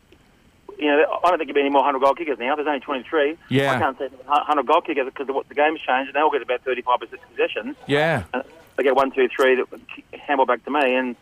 you 0.77 0.85
know 0.85 1.03
I 1.23 1.29
don't 1.29 1.37
think 1.39 1.47
there'll 1.49 1.53
be 1.55 1.61
any 1.61 1.69
more 1.69 1.83
hundred 1.83 1.99
goal 2.01 2.13
kickers 2.13 2.37
now. 2.39 2.55
There's 2.55 2.67
only 2.67 2.79
23. 2.79 3.35
Yeah. 3.49 3.73
I 3.73 3.79
can't 3.79 3.97
say 3.97 4.09
hundred 4.27 4.67
goal 4.67 4.81
kickers 4.81 5.05
because 5.05 5.27
the, 5.27 5.41
the 5.49 5.55
game's 5.55 5.79
changed, 5.81 6.09
and 6.09 6.13
they 6.13 6.19
all 6.19 6.29
get 6.31 6.41
about 6.41 6.63
35 6.63 6.99
percent 6.99 7.21
possession. 7.29 7.75
Yeah. 7.87 8.23
And 8.33 8.43
they 8.77 8.83
get 8.83 8.95
one, 8.95 9.11
two, 9.11 9.27
three 9.35 9.55
that 9.55 9.65
kick- 9.93 10.05
handball 10.21 10.45
back 10.45 10.63
to 10.65 10.71
me, 10.71 10.95
and 10.95 11.15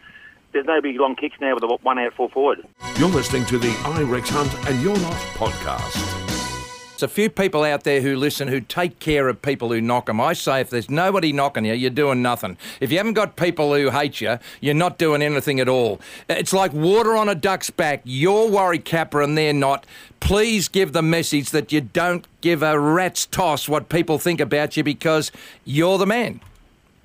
there's 0.52 0.66
no 0.66 0.82
big 0.82 1.00
long 1.00 1.16
kicks 1.16 1.38
now 1.40 1.54
with 1.54 1.64
a 1.64 1.68
one 1.68 1.98
out, 2.00 2.14
four 2.14 2.30
forward. 2.30 2.68
You're 2.98 3.10
listening 3.10 3.46
to 3.46 3.58
the 3.58 3.70
I'm 3.86 4.12
Rex 4.12 4.30
Hunt 4.30 4.54
and 4.68 4.82
You're 4.82 4.98
Not 5.00 5.14
podcast. 5.36 6.17
There's 6.98 7.12
a 7.12 7.14
few 7.14 7.30
people 7.30 7.64
out 7.64 7.84
there 7.84 8.02
who 8.02 8.16
listen 8.16 8.48
who 8.48 8.60
take 8.60 8.98
care 8.98 9.30
of 9.30 9.40
people 9.44 9.70
who 9.70 9.80
knock 9.80 10.08
them. 10.08 10.20
I 10.20 10.34
say 10.34 10.62
if 10.62 10.72
there's 10.72 10.90
nobody 10.90 11.32
knocking 11.32 11.64
you, 11.64 11.74
you're 11.74 11.92
doing 11.92 12.24
nothing. 12.24 12.58
If 12.82 12.92
you 12.92 12.98
haven't 12.98 13.14
got 13.14 13.36
people 13.36 13.76
who 13.76 13.92
hate 13.92 14.20
you, 14.20 14.40
you're 14.62 14.74
not 14.74 14.98
doing 14.98 15.22
anything 15.22 15.60
at 15.60 15.70
all. 15.70 16.02
It's 16.28 16.54
like 16.54 16.74
water 16.74 17.16
on 17.16 17.30
a 17.30 17.36
duck's 17.36 17.70
back. 17.70 18.02
You're 18.04 18.50
Warwick 18.50 18.84
Capper 18.84 19.22
and 19.22 19.38
they're 19.38 19.54
not. 19.54 19.86
Please 20.20 20.68
give 20.68 20.94
the 20.94 21.04
message 21.04 21.52
that 21.52 21.72
you 21.72 21.82
don't 21.82 22.26
give 22.42 22.64
a 22.64 22.80
rat's 22.80 23.28
toss 23.28 23.70
what 23.70 23.90
people 23.90 24.18
think 24.18 24.40
about 24.40 24.76
you 24.76 24.84
because 24.84 25.32
you're 25.66 26.00
the 26.00 26.08
man. 26.08 26.42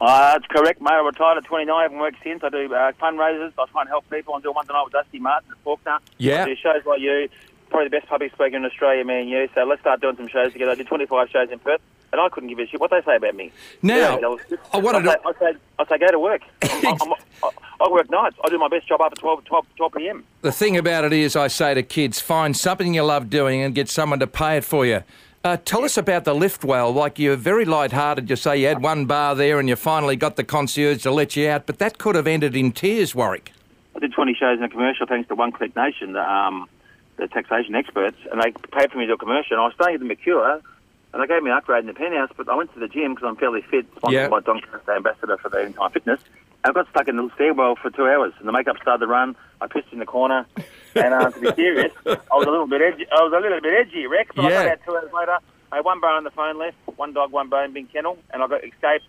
Uh, 0.00 0.32
that's 0.32 0.46
correct, 0.46 0.80
mate. 0.80 0.92
I 0.92 1.00
retired 1.00 1.36
at 1.36 1.44
29. 1.44 1.70
I 1.70 1.82
haven't 1.82 1.98
worked 1.98 2.16
since. 2.24 2.42
I 2.42 2.48
do 2.48 2.74
uh, 2.74 2.92
fundraisers. 2.92 3.52
I 3.58 3.66
try 3.66 3.82
and 3.82 3.90
help 3.90 4.08
people. 4.08 4.34
I'm 4.34 4.40
doing 4.40 4.54
one 4.54 4.66
tonight 4.66 4.84
with 4.84 4.94
Dusty 4.94 5.18
Martin 5.18 5.50
at 5.52 5.62
Fawkner. 5.62 5.98
Yeah. 6.16 6.44
I 6.44 6.46
do 6.46 6.56
shows 6.56 6.82
like 6.86 7.00
you. 7.00 7.28
Probably 7.72 7.88
the 7.88 7.96
best 8.00 8.06
public 8.08 8.32
speaker 8.34 8.54
in 8.54 8.66
Australia, 8.66 9.02
me 9.02 9.20
and 9.22 9.30
you. 9.30 9.48
So 9.54 9.64
let's 9.64 9.80
start 9.80 10.02
doing 10.02 10.14
some 10.16 10.28
shows 10.28 10.52
together. 10.52 10.72
I 10.72 10.74
did 10.74 10.86
25 10.86 11.30
shows 11.30 11.50
in 11.50 11.58
Perth, 11.58 11.80
and 12.12 12.20
I 12.20 12.28
couldn't 12.28 12.50
give 12.50 12.58
a 12.58 12.66
shit 12.66 12.78
what 12.78 12.90
they 12.90 13.00
say 13.00 13.16
about 13.16 13.34
me. 13.34 13.50
Now, 13.80 14.18
Yeah, 14.20 14.36
I 14.74 14.76
wanted 14.76 15.08
I 15.08 15.14
to- 15.16 15.22
say, 15.40 15.46
I 15.46 15.52
say, 15.52 15.58
I 15.78 15.84
say, 15.86 15.98
go 15.98 16.08
to 16.08 16.18
work. 16.18 16.42
I'm, 16.62 16.84
I'm, 17.00 17.12
I, 17.42 17.50
I 17.80 17.88
work 17.90 18.10
nights. 18.10 18.36
I 18.44 18.50
do 18.50 18.58
my 18.58 18.68
best 18.68 18.86
job 18.86 19.00
after 19.00 19.18
12, 19.18 19.44
12, 19.46 19.66
12 19.76 19.92
p.m. 19.94 20.24
The 20.42 20.52
thing 20.52 20.76
about 20.76 21.04
it 21.06 21.14
is, 21.14 21.34
I 21.34 21.48
say 21.48 21.72
to 21.72 21.82
kids, 21.82 22.20
find 22.20 22.54
something 22.54 22.92
you 22.92 23.04
love 23.04 23.30
doing 23.30 23.62
and 23.62 23.74
get 23.74 23.88
someone 23.88 24.18
to 24.18 24.26
pay 24.26 24.58
it 24.58 24.64
for 24.64 24.84
you. 24.84 25.02
Uh, 25.42 25.56
tell 25.56 25.82
us 25.82 25.96
about 25.96 26.24
the 26.24 26.34
lift 26.34 26.64
well. 26.64 26.92
Like 26.92 27.18
you're 27.18 27.36
very 27.36 27.64
light-hearted. 27.64 28.28
You 28.28 28.36
say 28.36 28.60
you 28.60 28.66
had 28.68 28.82
one 28.82 29.06
bar 29.06 29.34
there 29.34 29.58
and 29.58 29.66
you 29.66 29.76
finally 29.76 30.14
got 30.16 30.36
the 30.36 30.44
concierge 30.44 31.02
to 31.04 31.10
let 31.10 31.36
you 31.36 31.48
out, 31.48 31.64
but 31.64 31.78
that 31.78 31.96
could 31.96 32.16
have 32.16 32.26
ended 32.26 32.54
in 32.54 32.70
tears, 32.72 33.14
Warwick. 33.14 33.50
I 33.96 33.98
did 33.98 34.12
20 34.12 34.34
shows 34.34 34.58
in 34.58 34.64
a 34.64 34.68
commercial 34.68 35.06
thanks 35.06 35.28
to 35.28 35.34
One 35.34 35.52
Click 35.52 35.74
Nation, 35.74 36.16
um, 36.16 36.68
the 37.26 37.32
taxation 37.32 37.74
experts, 37.74 38.16
and 38.30 38.40
they 38.42 38.52
paid 38.72 38.90
for 38.90 38.98
me 38.98 39.04
to 39.06 39.08
do 39.08 39.14
a 39.14 39.18
commercial. 39.18 39.52
And 39.56 39.60
I 39.60 39.64
was 39.66 39.74
staying 39.74 39.94
at 39.94 40.00
the 40.00 40.06
Mercure, 40.06 40.60
and 41.12 41.22
they 41.22 41.26
gave 41.26 41.42
me 41.42 41.50
an 41.50 41.56
upgrade 41.56 41.80
in 41.80 41.86
the 41.86 41.94
penthouse, 41.94 42.30
but 42.36 42.48
I 42.48 42.54
went 42.54 42.72
to 42.74 42.80
the 42.80 42.88
gym 42.88 43.14
because 43.14 43.28
I'm 43.28 43.36
fairly 43.36 43.62
fit, 43.62 43.86
sponsored 43.96 44.14
Yeah. 44.20 44.28
by 44.28 44.40
Don 44.40 44.60
Casto, 44.60 44.92
ambassador 44.94 45.36
for 45.38 45.48
the 45.48 45.62
Anytime 45.64 45.90
Fitness. 45.90 46.20
I 46.64 46.70
got 46.72 46.88
stuck 46.90 47.08
in 47.08 47.16
the 47.16 47.28
stairwell 47.34 47.74
for 47.76 47.90
two 47.90 48.06
hours, 48.06 48.32
and 48.38 48.46
the 48.46 48.52
makeup 48.52 48.76
started 48.80 49.00
to 49.00 49.06
run. 49.10 49.34
I 49.60 49.66
pissed 49.66 49.88
in 49.92 49.98
the 49.98 50.06
corner, 50.06 50.46
and 50.94 51.12
uh, 51.14 51.30
to 51.30 51.40
be 51.40 51.52
serious, 51.54 51.92
I 52.06 52.16
was 52.32 52.46
a 52.46 52.50
little 52.50 52.68
bit 52.68 52.80
edgy. 52.82 53.06
I 53.10 53.22
was 53.22 53.32
a 53.36 53.40
little 53.40 53.60
bit 53.60 53.74
edgy, 53.86 54.06
Rex. 54.06 54.30
But 54.34 54.44
I 54.44 54.50
got 54.50 54.66
out 54.68 54.78
two 54.86 54.96
hours 54.96 55.10
later. 55.12 55.38
I 55.72 55.76
had 55.76 55.84
one 55.84 56.00
bar 56.00 56.12
on 56.16 56.24
the 56.24 56.30
phone 56.30 56.58
left, 56.58 56.76
one 56.96 57.12
dog, 57.14 57.32
one 57.32 57.48
bone, 57.48 57.72
big 57.72 57.92
kennel, 57.92 58.16
and 58.32 58.42
I 58.42 58.46
got 58.46 58.62
escaped, 58.64 59.06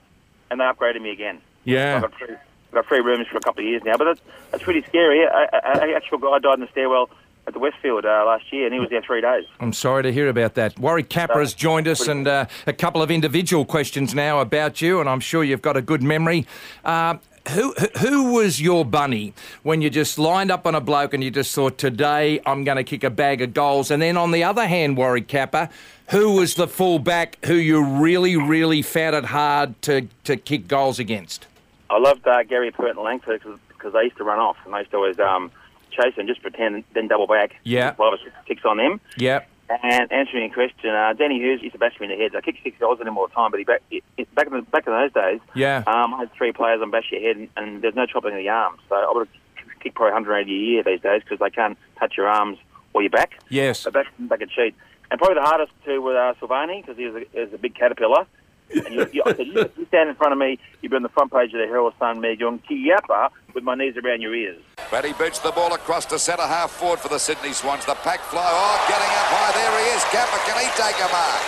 and 0.49 0.59
they 0.59 0.63
upgraded 0.63 1.01
me 1.01 1.11
again. 1.11 1.41
Yeah. 1.63 1.97
I 1.97 2.01
got 2.01 2.13
free, 2.15 2.29
I 2.33 2.73
got 2.73 2.85
free 2.87 2.99
rooms 3.01 3.27
for 3.27 3.37
a 3.37 3.41
couple 3.41 3.63
of 3.63 3.69
years 3.69 3.83
now, 3.85 3.97
but 3.97 4.05
that's, 4.05 4.21
that's 4.51 4.63
pretty 4.63 4.81
scary. 4.87 5.23
An 5.23 5.89
actual 5.95 6.17
guy 6.17 6.39
died 6.39 6.55
in 6.55 6.61
the 6.61 6.67
stairwell 6.71 7.09
at 7.47 7.53
the 7.53 7.59
Westfield 7.59 8.05
uh, 8.05 8.23
last 8.25 8.51
year, 8.53 8.65
and 8.65 8.73
he 8.73 8.79
was 8.79 8.89
there 8.89 9.01
three 9.01 9.21
days. 9.21 9.45
I'm 9.59 9.73
sorry 9.73 10.03
to 10.03 10.13
hear 10.13 10.29
about 10.29 10.55
that. 10.55 10.77
Warwick 10.79 11.09
Capper 11.09 11.39
has 11.39 11.53
joined 11.53 11.87
us, 11.87 12.07
and 12.07 12.27
uh, 12.27 12.45
a 12.67 12.73
couple 12.73 13.01
of 13.01 13.11
individual 13.11 13.65
questions 13.65 14.15
now 14.15 14.39
about 14.39 14.81
you, 14.81 14.99
and 14.99 15.09
I'm 15.09 15.19
sure 15.19 15.43
you've 15.43 15.61
got 15.61 15.75
a 15.77 15.81
good 15.81 16.01
memory. 16.01 16.45
Uh, 16.85 17.17
who 17.49 17.73
who- 17.73 17.99
who 17.99 18.33
was 18.33 18.61
your 18.61 18.85
bunny 18.85 19.33
when 19.63 19.81
you 19.81 19.89
just 19.89 20.17
lined 20.17 20.49
up 20.49 20.65
on 20.65 20.75
a 20.75 20.79
bloke 20.79 21.13
and 21.13 21.21
you 21.21 21.29
just 21.29 21.53
thought 21.53 21.77
today 21.77 22.39
I'm 22.45 22.63
going 22.63 22.77
to 22.77 22.85
kick 22.85 23.03
a 23.03 23.09
bag 23.09 23.41
of 23.41 23.53
goals? 23.53 23.91
And 23.91 24.01
then 24.01 24.15
on 24.15 24.31
the 24.31 24.45
other 24.45 24.65
hand, 24.65 24.95
Warwick 24.95 25.27
Capper, 25.27 25.67
who 26.11 26.35
was 26.35 26.55
the 26.55 26.69
fullback 26.69 27.37
who 27.45 27.55
you 27.55 27.83
really 27.83 28.37
really 28.37 28.81
found 28.81 29.13
it 29.17 29.25
hard 29.25 29.81
to 29.81 30.07
to 30.23 30.37
kick 30.37 30.69
goals 30.69 30.99
against? 30.99 31.47
I 31.89 31.99
loved 31.99 32.25
uh, 32.25 32.43
Gary 32.43 32.71
Pert 32.71 32.91
and 32.95 32.99
Langford 32.99 33.41
because 33.67 33.91
they 33.91 34.03
used 34.03 34.15
to 34.17 34.23
run 34.23 34.39
off, 34.39 34.55
and 34.63 34.73
they 34.73 34.79
used 34.79 34.91
to 34.91 34.97
always 34.97 35.19
um, 35.19 35.51
chase 35.93 36.13
and 36.17 36.27
just 36.27 36.41
pretend, 36.41 36.83
then 36.93 37.07
double 37.07 37.27
back. 37.27 37.55
Yeah. 37.63 37.91
Five 37.91 38.13
or 38.13 38.17
six 38.17 38.31
kicks 38.47 38.63
on 38.65 38.77
them. 38.77 38.99
Yep. 39.17 39.49
And 39.69 40.11
answering 40.11 40.43
your 40.43 40.53
question, 40.53 40.89
uh, 40.91 41.13
Danny 41.13 41.39
Hughes 41.39 41.61
used 41.61 41.73
to 41.73 41.79
bash 41.79 41.99
me 41.99 42.05
in 42.11 42.11
the 42.11 42.21
head. 42.21 42.35
I 42.35 42.41
kick 42.41 42.57
six 42.63 42.77
goals 42.79 42.99
in 42.99 43.07
him 43.07 43.17
all 43.17 43.27
the 43.27 43.33
time, 43.33 43.49
but 43.49 43.59
he 43.59 43.63
back, 43.63 43.81
it, 43.91 44.03
back 44.35 44.47
in 44.47 44.53
the, 44.53 44.61
back 44.63 44.85
in 44.85 44.93
those 44.93 45.13
days, 45.13 45.39
Yeah. 45.55 45.83
um, 45.87 46.13
I 46.13 46.19
had 46.19 46.33
three 46.33 46.51
players 46.51 46.81
on 46.81 46.91
bash 46.91 47.11
your 47.11 47.21
head, 47.21 47.37
and, 47.37 47.49
and 47.55 47.81
there's 47.81 47.95
no 47.95 48.05
chopping 48.05 48.31
of 48.31 48.37
the 48.37 48.49
arms. 48.49 48.79
So 48.89 48.95
I 48.95 49.11
would 49.13 49.27
have 49.27 49.79
kicked 49.79 49.95
probably 49.95 50.13
180 50.13 50.51
a 50.53 50.57
year 50.57 50.83
these 50.83 51.01
days 51.01 51.21
because 51.23 51.39
they 51.39 51.49
can't 51.49 51.77
touch 51.97 52.15
your 52.17 52.27
arms 52.27 52.57
or 52.93 53.01
your 53.01 53.09
back. 53.09 53.31
Yes. 53.49 53.79
So 53.79 53.91
back 53.91 54.07
back 54.19 54.41
at 54.41 54.51
sheet, 54.51 54.75
and 55.09 55.17
probably 55.17 55.35
the 55.35 55.41
hardest 55.47 55.71
to 55.85 55.99
was 55.99 56.15
uh, 56.15 56.45
Silvagni 56.45 56.81
because 56.81 56.97
he 56.97 57.05
was 57.05 57.15
a, 57.15 57.25
he 57.31 57.39
was 57.39 57.53
a 57.53 57.57
big 57.57 57.73
caterpillar. 57.73 58.25
And 58.71 58.93
you, 58.95 59.07
you, 59.11 59.23
I 59.25 59.35
said, 59.35 59.47
you, 59.47 59.69
you 59.77 59.85
stand 59.87 60.09
in 60.09 60.15
front 60.15 60.33
of 60.33 60.39
me, 60.39 60.57
you'd 60.81 60.89
be 60.89 60.95
on 60.95 61.03
the 61.03 61.09
front 61.09 61.31
page 61.31 61.53
of 61.53 61.59
the 61.59 61.67
Herald 61.67 61.93
Sun, 61.99 62.19
me 62.21 62.35
going 62.35 62.59
Capper 62.59 63.29
with 63.53 63.63
my 63.63 63.75
knees 63.75 63.95
around 63.97 64.21
your 64.21 64.33
ears. 64.33 64.61
Brady 64.93 65.17
boots 65.17 65.41
the 65.41 65.49
ball 65.49 65.73
across 65.73 66.05
to 66.13 66.21
centre 66.21 66.45
half 66.45 66.69
forward 66.69 67.01
for 67.01 67.09
the 67.09 67.17
Sydney 67.17 67.49
Swans. 67.49 67.81
The 67.81 67.97
pack 68.05 68.21
fly. 68.29 68.45
Oh, 68.45 68.77
getting 68.85 69.09
up 69.09 69.25
high. 69.33 69.49
There 69.57 69.73
he 69.81 69.89
is. 69.89 70.05
Capper, 70.13 70.37
can 70.45 70.53
he 70.61 70.69
take 70.77 70.93
a 71.01 71.09
mark? 71.09 71.41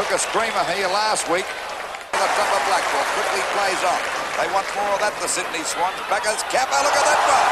Took 0.00 0.08
a 0.08 0.16
screamer 0.16 0.64
here 0.72 0.88
last 0.96 1.28
week. 1.28 1.44
The 1.44 2.24
top 2.32 2.50
of 2.56 2.62
Blackpool 2.72 3.04
quickly 3.20 3.44
plays 3.52 3.84
on. 3.84 4.00
They 4.40 4.48
want 4.48 4.64
more 4.72 4.96
of 4.96 5.04
that, 5.04 5.12
the 5.20 5.28
Sydney 5.28 5.60
Swans. 5.60 5.92
Back 6.08 6.24
Capper. 6.24 6.80
Look 6.80 6.96
at 6.96 7.04
that 7.04 7.20
one. 7.20 7.48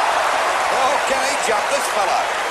Oh, 0.73 0.97
can 1.13 1.21
he 1.29 1.35
jump 1.45 1.65
this 1.69 1.85
fella? 1.93 2.50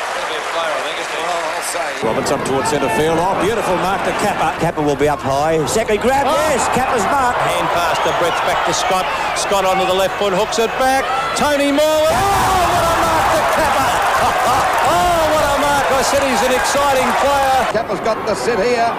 Oh, 1.30 2.02
Roberts 2.02 2.32
up 2.32 2.42
towards 2.48 2.70
centre 2.70 2.90
field. 2.98 3.20
Oh, 3.20 3.36
beautiful 3.44 3.76
mark 3.84 4.02
to 4.08 4.12
Capper. 4.24 4.56
Capper 4.60 4.82
will 4.82 4.96
be 4.96 5.08
up 5.08 5.20
high. 5.20 5.62
Second 5.68 6.02
grab, 6.02 6.26
oh. 6.26 6.34
yes, 6.34 6.66
Capper's 6.74 7.04
mark. 7.12 7.36
Hand 7.36 7.68
pass 7.76 8.00
to 8.02 8.12
Brett's 8.18 8.40
back 8.48 8.58
to 8.66 8.74
Scott. 8.74 9.06
Scott 9.38 9.66
onto 9.68 9.86
the 9.86 9.94
left 9.94 10.18
foot, 10.18 10.34
hooks 10.34 10.58
it 10.58 10.72
back. 10.80 11.04
Tony 11.36 11.70
Moore. 11.70 11.84
Oh, 11.86 12.64
what 12.74 12.86
a 12.88 12.96
mark 13.04 13.26
to 13.36 13.42
Capper. 13.54 13.92
oh, 14.96 15.22
what 15.36 15.46
a 15.46 15.56
mark. 15.62 15.86
I 15.94 16.02
said 16.08 16.24
he's 16.24 16.44
an 16.48 16.56
exciting 16.56 17.10
player. 17.22 17.60
Capper's 17.76 18.02
got 18.02 18.18
the 18.26 18.34
sit 18.34 18.58
here. 18.58 18.90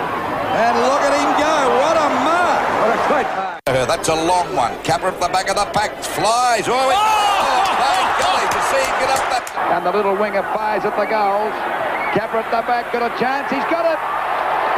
And 0.60 0.74
look 0.86 1.02
at 1.02 1.14
him 1.16 1.30
go. 1.40 1.54
What 1.80 1.96
a 1.96 2.08
mark. 2.22 2.29
What 2.80 2.96
a 2.96 3.00
great 3.12 3.28
mark. 3.36 3.60
Uh, 3.68 3.84
that's 3.84 4.08
a 4.08 4.16
long 4.16 4.56
one. 4.56 4.72
Capper 4.82 5.12
at 5.12 5.20
the 5.20 5.28
back 5.28 5.52
of 5.52 5.56
the 5.56 5.68
pack. 5.76 5.92
Flies. 6.00 6.64
Oh, 6.64 6.72
he... 6.72 6.96
oh 6.96 7.60
my 7.76 8.00
golly, 8.18 8.46
to 8.48 8.60
see 8.72 8.80
him 8.80 8.94
get 9.04 9.10
up 9.12 9.24
that... 9.28 9.44
And 9.76 9.84
the 9.84 9.92
little 9.92 10.16
winger 10.16 10.42
fires 10.56 10.88
at 10.88 10.96
the 10.96 11.04
goals. 11.04 11.52
Capper 12.16 12.40
at 12.40 12.48
the 12.48 12.64
back, 12.64 12.88
got 12.90 13.04
a 13.04 13.12
chance. 13.20 13.52
He's 13.52 13.62
got 13.68 13.84
it. 13.84 14.00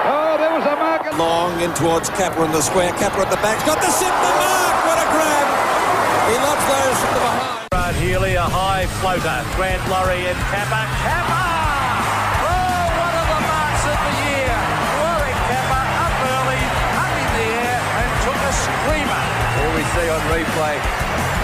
Oh, 0.05 0.35
there 0.35 0.51
was 0.51 0.67
a 0.67 0.75
mark. 0.77 1.07
Long 1.17 1.55
in 1.63 1.71
towards 1.79 2.11
Capper 2.19 2.45
in 2.45 2.51
the 2.51 2.61
square. 2.61 2.91
Capper 2.99 3.23
at 3.23 3.31
the 3.31 3.39
back. 3.39 3.63
Got 3.65 3.79
the 3.79 3.89
sit 3.89 4.11
the 4.11 4.33
mark. 4.35 4.77
What 4.83 4.99
a 4.99 5.07
grab. 5.15 5.47
He 6.27 6.37
loves 6.43 6.65
those 6.67 6.99
from 7.07 7.13
the 7.15 7.23
behind. 7.23 7.71
Brad 7.71 7.95
Healy, 8.03 8.35
a 8.35 8.43
high 8.43 8.91
floater. 8.99 9.47
Grant 9.55 9.81
Laurie 9.89 10.27
and 10.27 10.39
Capper. 10.51 10.85
Capper! 11.07 11.32
See 19.93 20.09
on 20.09 20.21
replay 20.33 20.81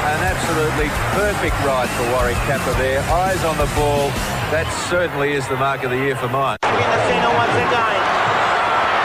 an 0.09 0.25
absolutely 0.25 0.89
perfect 1.13 1.53
ride 1.69 1.91
for 2.01 2.09
Warwick 2.17 2.41
Capper 2.49 2.73
there. 2.81 3.05
Eyes 3.13 3.45
on 3.45 3.61
the 3.61 3.69
ball. 3.77 4.09
That 4.49 4.65
certainly 4.89 5.37
is 5.37 5.45
the 5.53 5.61
mark 5.61 5.85
of 5.85 5.93
the 5.93 6.01
year 6.01 6.17
for 6.17 6.33
mine. 6.33 6.57
in 6.65 6.73
the 6.73 7.01
centre 7.13 7.29
once 7.29 7.53
again. 7.53 8.01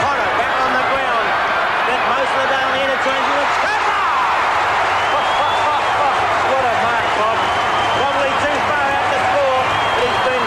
Connor 0.00 0.32
back 0.40 0.56
on 0.64 0.72
the 0.72 0.86
ground. 0.96 1.26
Then 1.84 2.00
most 2.08 2.32
of 2.32 2.40
the 2.40 2.48
down 2.56 2.68
the 2.72 2.80
interchange 2.88 3.28
with 3.36 3.52
Capper! 3.60 4.04
what 5.12 6.64
a 6.64 6.74
mark, 6.80 7.06
Bob. 7.20 7.36
Probably 8.00 8.32
too 8.40 8.58
far 8.64 8.86
out 8.96 9.06
to 9.12 9.18
score, 9.28 9.60
but 9.92 10.04
he's 10.08 10.22
been 10.24 10.44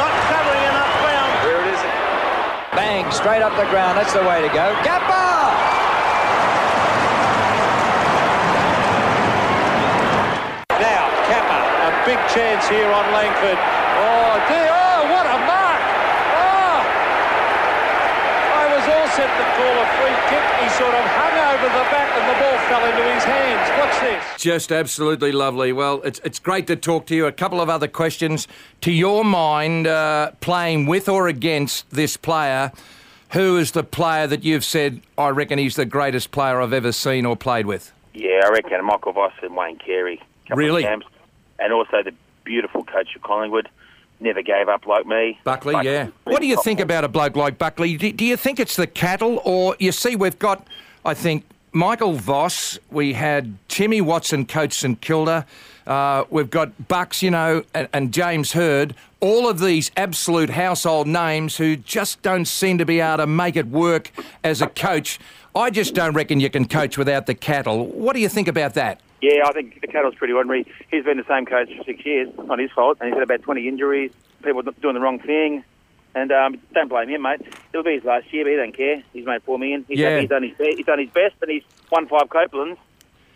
not 0.00 0.12
covering 0.32 0.64
enough 0.64 0.92
ground. 1.04 1.30
There 1.44 1.60
it 1.60 1.68
is. 1.76 1.82
Bang, 2.72 3.04
straight 3.12 3.44
up 3.44 3.52
the 3.60 3.68
ground. 3.68 4.00
That's 4.00 4.16
the 4.16 4.24
way 4.24 4.40
to 4.40 4.48
go. 4.48 4.72
Capper! 4.80 5.28
Now, 10.80 11.12
Capper, 11.28 11.60
a 11.60 12.04
big 12.08 12.16
chance 12.34 12.68
here 12.68 12.90
on 12.90 13.12
Langford. 13.12 13.58
Oh, 13.58 14.34
dear. 14.46 14.70
Oh, 14.70 15.02
what 15.10 15.26
a 15.26 15.38
mark. 15.50 15.82
Oh. 16.38 16.78
I 18.54 18.64
was 18.70 18.84
all 18.86 19.08
set 19.18 19.26
to 19.26 19.44
call 19.58 19.74
a 19.74 19.86
free 19.98 20.18
kick. 20.30 20.46
He 20.62 20.68
sort 20.78 20.94
of 20.94 21.04
hung 21.10 21.36
over 21.50 21.66
the 21.66 21.84
back 21.90 22.10
and 22.14 22.28
the 22.30 22.38
ball 22.38 22.58
fell 22.68 22.84
into 22.86 23.02
his 23.14 23.24
hands. 23.24 23.68
What's 23.78 23.98
this? 24.00 24.42
Just 24.42 24.70
absolutely 24.70 25.32
lovely. 25.32 25.72
Well, 25.72 26.02
it's 26.02 26.20
it's 26.24 26.38
great 26.38 26.66
to 26.68 26.76
talk 26.76 27.06
to 27.06 27.16
you. 27.16 27.26
A 27.26 27.32
couple 27.32 27.60
of 27.60 27.68
other 27.68 27.88
questions. 27.88 28.46
To 28.82 28.92
your 28.92 29.24
mind, 29.24 29.86
uh, 29.88 30.30
playing 30.40 30.86
with 30.86 31.08
or 31.08 31.26
against 31.26 31.90
this 31.90 32.16
player, 32.16 32.70
who 33.32 33.56
is 33.56 33.72
the 33.72 33.82
player 33.82 34.26
that 34.28 34.44
you've 34.44 34.64
said, 34.64 35.00
I 35.18 35.30
reckon 35.30 35.58
he's 35.58 35.76
the 35.76 35.84
greatest 35.84 36.30
player 36.30 36.60
I've 36.60 36.72
ever 36.72 36.92
seen 36.92 37.26
or 37.26 37.36
played 37.36 37.66
with? 37.66 37.92
Yeah, 38.14 38.40
I 38.44 38.50
reckon 38.50 38.84
Michael 38.84 39.12
Voss 39.12 39.32
and 39.42 39.56
Wayne 39.56 39.78
Carey. 39.78 40.18
Couple 40.46 40.54
of 40.54 40.58
Really? 40.58 40.84
And 41.60 41.72
also 41.72 42.02
the 42.02 42.12
beautiful 42.44 42.82
coach 42.84 43.14
of 43.14 43.22
Collingwood. 43.22 43.68
Never 44.18 44.42
gave 44.42 44.68
up 44.68 44.86
like 44.86 45.06
me. 45.06 45.38
Buckley, 45.44 45.72
Like- 45.74 45.84
yeah. 45.86 46.08
What 46.24 46.40
do 46.40 46.46
you 46.46 46.60
think 46.62 46.78
about 46.80 47.04
a 47.04 47.08
bloke 47.08 47.36
like 47.36 47.56
Buckley? 47.58 47.96
Do, 47.96 48.12
do 48.12 48.24
you 48.24 48.36
think 48.36 48.60
it's 48.60 48.76
the 48.76 48.86
cattle, 48.86 49.40
or 49.44 49.76
you 49.78 49.92
see, 49.92 50.14
we've 50.14 50.38
got, 50.38 50.66
I 51.06 51.14
think, 51.14 51.44
Michael 51.72 52.12
Voss. 52.14 52.78
We 52.90 53.14
had 53.14 53.56
Timmy 53.68 54.00
Watson, 54.00 54.44
coach 54.44 54.72
St 54.74 55.00
Kilda. 55.00 55.46
Uh, 55.86 56.24
we've 56.28 56.50
got 56.50 56.88
Bucks, 56.88 57.22
you 57.22 57.30
know, 57.30 57.62
and, 57.72 57.88
and 57.92 58.12
James 58.12 58.52
Hird. 58.52 58.94
All 59.20 59.48
of 59.48 59.58
these 59.58 59.90
absolute 59.96 60.50
household 60.50 61.06
names 61.06 61.56
who 61.56 61.76
just 61.76 62.20
don't 62.22 62.44
seem 62.46 62.76
to 62.78 62.84
be 62.84 63.00
able 63.00 63.18
to 63.18 63.26
make 63.26 63.56
it 63.56 63.68
work 63.68 64.10
as 64.44 64.60
a 64.60 64.66
coach. 64.66 65.18
I 65.54 65.70
just 65.70 65.94
don't 65.94 66.14
reckon 66.14 66.40
you 66.40 66.50
can 66.50 66.66
coach 66.68 66.98
without 66.98 67.26
the 67.26 67.34
cattle. 67.34 67.86
What 67.86 68.14
do 68.14 68.20
you 68.20 68.28
think 68.28 68.48
about 68.48 68.74
that? 68.74 69.00
Yeah, 69.22 69.42
I 69.46 69.52
think 69.52 69.80
the 69.80 69.86
Cattle's 69.86 70.14
pretty 70.14 70.32
ordinary. 70.32 70.66
He's 70.90 71.04
been 71.04 71.18
the 71.18 71.24
same 71.28 71.44
coach 71.46 71.68
for 71.76 71.84
six 71.84 72.04
years. 72.06 72.28
Not 72.44 72.58
his 72.58 72.70
fault. 72.70 72.98
And 73.00 73.08
he's 73.08 73.14
had 73.14 73.22
about 73.22 73.42
20 73.42 73.68
injuries, 73.68 74.12
people 74.42 74.62
doing 74.62 74.94
the 74.94 75.00
wrong 75.00 75.18
thing. 75.18 75.62
And 76.14 76.32
um, 76.32 76.58
don't 76.74 76.88
blame 76.88 77.08
him, 77.08 77.22
mate. 77.22 77.40
It'll 77.72 77.84
be 77.84 77.94
his 77.94 78.04
last 78.04 78.32
year, 78.32 78.44
but 78.44 78.50
he 78.50 78.56
don't 78.56 78.76
care. 78.76 79.02
He's 79.12 79.26
made 79.26 79.42
four 79.44 79.58
million. 79.58 79.84
He's, 79.88 79.98
Yeah. 79.98 80.18
he's, 80.20 80.28
done, 80.28 80.42
his, 80.42 80.56
be- 80.56 80.74
he's 80.76 80.86
done 80.86 80.98
his 80.98 81.10
best, 81.10 81.34
and 81.42 81.50
he's 81.50 81.62
won 81.90 82.08
five 82.08 82.28
Copelands. 82.28 82.78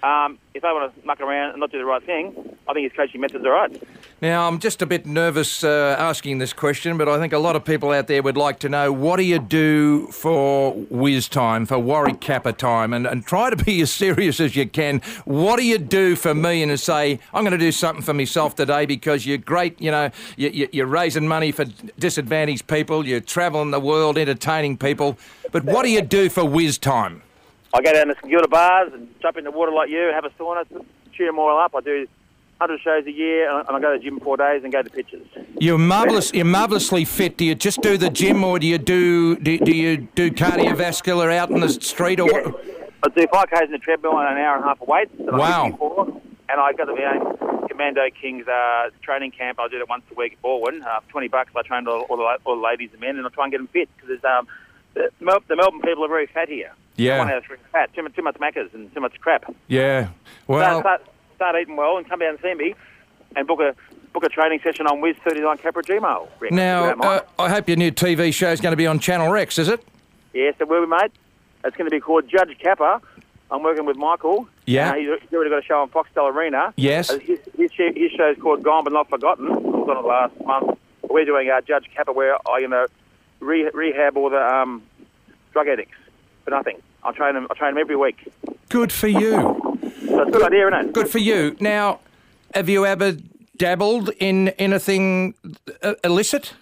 Um, 0.02 0.38
if 0.54 0.62
they 0.62 0.68
want 0.68 0.94
to 0.94 1.06
muck 1.06 1.20
around 1.20 1.52
and 1.52 1.60
not 1.60 1.70
do 1.70 1.78
the 1.78 1.84
right 1.84 2.02
thing, 2.02 2.34
I 2.68 2.72
think 2.72 2.90
his 2.90 2.96
coaching 2.96 3.20
methods 3.20 3.44
are 3.44 3.52
right. 3.52 3.82
Now, 4.22 4.46
I'm 4.46 4.60
just 4.60 4.80
a 4.80 4.86
bit 4.86 5.06
nervous 5.06 5.64
uh, 5.64 5.96
asking 5.98 6.38
this 6.38 6.52
question, 6.52 6.96
but 6.96 7.08
I 7.08 7.18
think 7.18 7.32
a 7.32 7.38
lot 7.38 7.56
of 7.56 7.64
people 7.64 7.90
out 7.90 8.06
there 8.06 8.22
would 8.22 8.36
like 8.36 8.60
to 8.60 8.68
know 8.68 8.92
what 8.92 9.16
do 9.16 9.24
you 9.24 9.40
do 9.40 10.06
for 10.06 10.72
whiz 10.72 11.28
time, 11.28 11.66
for 11.66 11.78
Warwick 11.78 12.20
Capper 12.20 12.52
time, 12.52 12.92
and, 12.92 13.06
and 13.06 13.26
try 13.26 13.50
to 13.50 13.56
be 13.56 13.80
as 13.82 13.90
serious 13.90 14.38
as 14.38 14.54
you 14.54 14.68
can. 14.68 15.00
What 15.24 15.58
do 15.58 15.66
you 15.66 15.78
do 15.78 16.14
for 16.14 16.32
me 16.32 16.62
and 16.62 16.78
say, 16.78 17.18
I'm 17.34 17.42
going 17.42 17.52
to 17.52 17.58
do 17.58 17.72
something 17.72 18.02
for 18.02 18.14
myself 18.14 18.54
today 18.54 18.86
because 18.86 19.26
you're 19.26 19.36
great, 19.36 19.80
you 19.80 19.90
know, 19.90 20.10
you, 20.36 20.68
you're 20.72 20.86
raising 20.86 21.26
money 21.26 21.50
for 21.50 21.64
disadvantaged 21.98 22.68
people, 22.68 23.06
you're 23.06 23.20
travelling 23.20 23.72
the 23.72 23.80
world 23.80 24.16
entertaining 24.16 24.78
people, 24.78 25.18
but 25.50 25.64
what 25.64 25.82
do 25.82 25.90
you 25.90 26.02
do 26.02 26.28
for 26.28 26.44
whiz 26.44 26.78
time? 26.78 27.22
I 27.74 27.82
go 27.82 27.92
down 27.92 28.06
to 28.06 28.14
St 28.14 28.30
Kilda 28.30 28.46
bars 28.46 28.92
and 28.92 29.12
jump 29.20 29.36
in 29.36 29.44
the 29.44 29.50
water 29.50 29.72
like 29.72 29.90
you, 29.90 30.12
have 30.14 30.24
a 30.24 30.30
sauna, 30.30 30.64
cheer 31.12 31.26
them 31.26 31.40
all 31.40 31.58
up. 31.58 31.74
I 31.74 31.80
do 31.80 32.06
100 32.60 32.80
shows 32.80 33.06
a 33.06 33.12
year, 33.12 33.50
and 33.50 33.68
I- 33.68 33.80
go 33.80 33.92
to 33.92 33.98
the 33.98 34.04
gym 34.04 34.20
four 34.20 34.36
days 34.36 34.62
and 34.64 34.72
go 34.72 34.82
to 34.82 34.90
pitches. 34.90 35.26
You're 35.60 35.78
marvelous. 35.78 36.32
You're 36.32 36.44
marvelously 36.44 37.04
fit. 37.04 37.36
Do 37.36 37.44
you 37.44 37.54
just 37.54 37.80
do 37.82 37.96
the 37.96 38.10
gym, 38.10 38.44
or 38.44 38.58
do 38.58 38.66
you 38.66 38.78
do 38.78 39.36
do, 39.36 39.58
do 39.58 39.72
you 39.72 39.96
do 40.14 40.30
cardiovascular 40.30 41.34
out 41.36 41.50
in 41.50 41.60
the 41.60 41.68
street, 41.68 42.20
or 42.20 42.26
what? 42.26 42.64
I 43.04 43.08
do 43.08 43.26
5Ks 43.26 43.64
in 43.66 43.72
the 43.72 43.78
treadmill 43.78 44.18
and 44.18 44.38
an 44.38 44.38
hour 44.38 44.56
and 44.56 44.64
a 44.64 44.68
half 44.68 44.80
of 44.80 44.88
weights. 44.88 45.12
I 45.20 45.36
Wow. 45.36 46.20
And 46.48 46.60
I 46.60 46.72
go 46.72 46.84
to 46.84 46.94
my 46.94 47.04
own 47.04 47.68
Commando 47.68 48.02
Kings 48.10 48.46
uh, 48.46 48.90
training 49.02 49.32
camp. 49.32 49.58
I 49.58 49.68
do 49.68 49.78
it 49.78 49.88
once 49.88 50.04
a 50.10 50.14
week 50.14 50.34
at 50.34 50.42
Baldwin. 50.42 50.82
Uh, 50.82 51.00
20 51.08 51.28
bucks, 51.28 51.50
I 51.56 51.62
train 51.62 51.86
all, 51.86 52.02
all, 52.02 52.16
the, 52.16 52.38
all 52.44 52.56
the 52.56 52.62
ladies 52.62 52.90
and 52.92 53.00
men, 53.00 53.16
and 53.16 53.26
I 53.26 53.30
try 53.30 53.44
and 53.44 53.50
get 53.50 53.58
them 53.58 53.66
fit 53.68 53.88
because 53.96 54.24
um, 54.24 54.46
the, 54.94 55.10
the 55.48 55.56
Melbourne 55.56 55.80
people 55.82 56.04
are 56.04 56.08
very 56.08 56.26
fat 56.26 56.48
here. 56.48 56.72
Yeah. 56.96 57.18
One 57.18 57.30
out 57.30 57.38
of 57.38 57.44
three 57.44 57.56
fat. 57.72 57.92
Too 57.94 58.02
much, 58.02 58.14
too 58.14 58.22
much 58.22 58.38
macas 58.38 58.70
and 58.72 58.92
too 58.94 59.00
much 59.00 59.20
crap. 59.20 59.52
Yeah. 59.68 60.08
Well, 60.46 60.80
start, 60.80 61.02
start 61.34 61.56
eating 61.60 61.76
well 61.76 61.96
and 61.96 62.08
come 62.08 62.20
down 62.20 62.30
and 62.30 62.38
see 62.40 62.54
me 62.54 62.74
and 63.36 63.46
book 63.46 63.60
a 63.60 63.74
book 64.12 64.24
a 64.24 64.28
training 64.28 64.60
session 64.62 64.86
on 64.86 65.00
Wiz 65.00 65.16
39 65.24 65.58
Capper 65.58 65.82
Gmail. 65.82 66.28
Rick, 66.38 66.52
now 66.52 66.90
uh, 67.00 67.20
I 67.38 67.48
hope 67.50 67.68
your 67.68 67.76
new 67.76 67.90
TV 67.90 68.32
show 68.32 68.50
is 68.50 68.60
going 68.60 68.72
to 68.72 68.76
be 68.76 68.86
on 68.86 69.00
Channel 69.00 69.30
Rex, 69.30 69.58
is 69.58 69.68
it? 69.68 69.84
Yes, 70.32 70.54
it 70.60 70.68
will 70.68 70.82
be, 70.82 70.90
mate. 70.90 71.12
It's 71.64 71.76
going 71.76 71.90
to 71.90 71.94
be 71.94 72.00
called 72.00 72.28
Judge 72.28 72.56
Capper. 72.58 73.00
I'm 73.50 73.62
working 73.62 73.86
with 73.86 73.96
Michael. 73.96 74.48
Yeah. 74.66 74.90
Uh, 74.90 74.94
he's 74.94 75.08
he's 75.22 75.32
already 75.32 75.50
got 75.50 75.58
a 75.58 75.62
show 75.62 75.80
on 75.80 75.88
Foxtel 75.90 76.32
Arena. 76.32 76.72
Yes. 76.76 77.10
Uh, 77.10 77.18
His, 77.18 77.38
his, 77.56 77.72
show, 77.72 77.90
his 77.94 78.10
show's 78.12 78.36
called 78.38 78.62
Gone 78.62 78.84
But 78.84 78.92
Not 78.92 79.08
Forgotten. 79.08 79.48
I 79.48 79.54
was 79.54 79.88
on 79.88 79.96
it 79.96 80.06
last 80.06 80.44
month. 80.44 80.78
We're 81.02 81.24
doing 81.24 81.50
uh, 81.50 81.60
Judge 81.60 81.88
Capper 81.94 82.12
where 82.12 82.36
I, 82.48 82.58
you 82.58 82.68
know, 82.68 82.86
re- 83.40 83.70
rehab 83.72 84.16
all 84.16 84.30
the 84.30 84.42
um, 84.42 84.82
drug 85.52 85.68
addicts 85.68 85.96
for 86.44 86.50
nothing. 86.50 86.80
I 87.02 87.12
train 87.12 87.34
them. 87.34 87.46
I 87.50 87.54
train 87.54 87.74
them 87.74 87.80
every 87.80 87.96
week. 87.96 88.32
Good 88.68 88.90
for 88.90 89.08
you. 89.08 89.60
So 90.14 90.22
it's 90.22 90.28
a 90.28 90.32
good 90.32 90.42
idea, 90.44 90.68
isn't 90.68 90.88
it? 90.88 90.92
Good 90.92 91.08
for 91.08 91.18
you. 91.18 91.56
Now, 91.58 92.00
have 92.54 92.68
you 92.68 92.86
ever 92.86 93.16
dabbled 93.56 94.10
in 94.20 94.50
anything 94.50 95.34
uh, 95.82 95.94
illicit? 96.04 96.54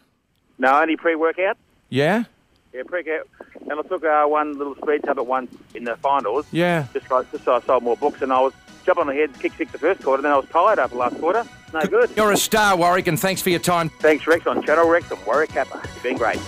No, 0.59 0.81
only 0.81 0.97
pre-workout. 0.97 1.59
Yeah? 1.91 2.25
Yeah, 2.73 2.83
cricket. 2.85 3.29
And 3.69 3.73
I 3.73 3.83
took 3.83 4.05
uh, 4.05 4.25
one 4.25 4.57
little 4.57 4.75
speed 4.77 5.03
tub 5.05 5.19
at 5.19 5.27
once 5.27 5.55
in 5.75 5.85
the 5.85 5.97
finals. 5.97 6.47
Yeah. 6.51 6.87
Just, 6.95 7.11
like, 7.11 7.31
just 7.31 7.45
so 7.45 7.55
I 7.57 7.61
sold 7.61 7.83
more 7.83 7.97
books, 7.97 8.23
and 8.23 8.33
I 8.33 8.41
was 8.41 8.55
jump 8.87 8.99
on 8.99 9.07
the 9.07 9.15
head, 9.15 9.31
kick 9.39 9.53
six 9.53 9.71
the 9.71 9.79
first 9.79 10.03
quarter, 10.03 10.23
then 10.23 10.33
I 10.33 10.37
was 10.37 10.49
tired 10.49 10.79
after 10.79 10.95
the 10.95 11.01
last 11.01 11.19
quarter. 11.19 11.45
No 11.75 11.83
good. 11.83 12.11
You're 12.17 12.33
a 12.33 12.37
star, 12.37 12.77
Warwick, 12.77 13.07
and 13.07 13.21
thanks 13.21 13.43
for 13.43 13.51
your 13.51 13.61
time. 13.61 13.91
Thanks, 14.01 14.27
Rex, 14.27 14.47
on 14.47 14.63
Channel 14.63 14.89
Rex 14.89 15.11
and 15.11 15.25
Warwick 15.27 15.51
Capper. 15.51 15.81
You've 15.95 16.03
been 16.03 16.17
great. 16.17 16.39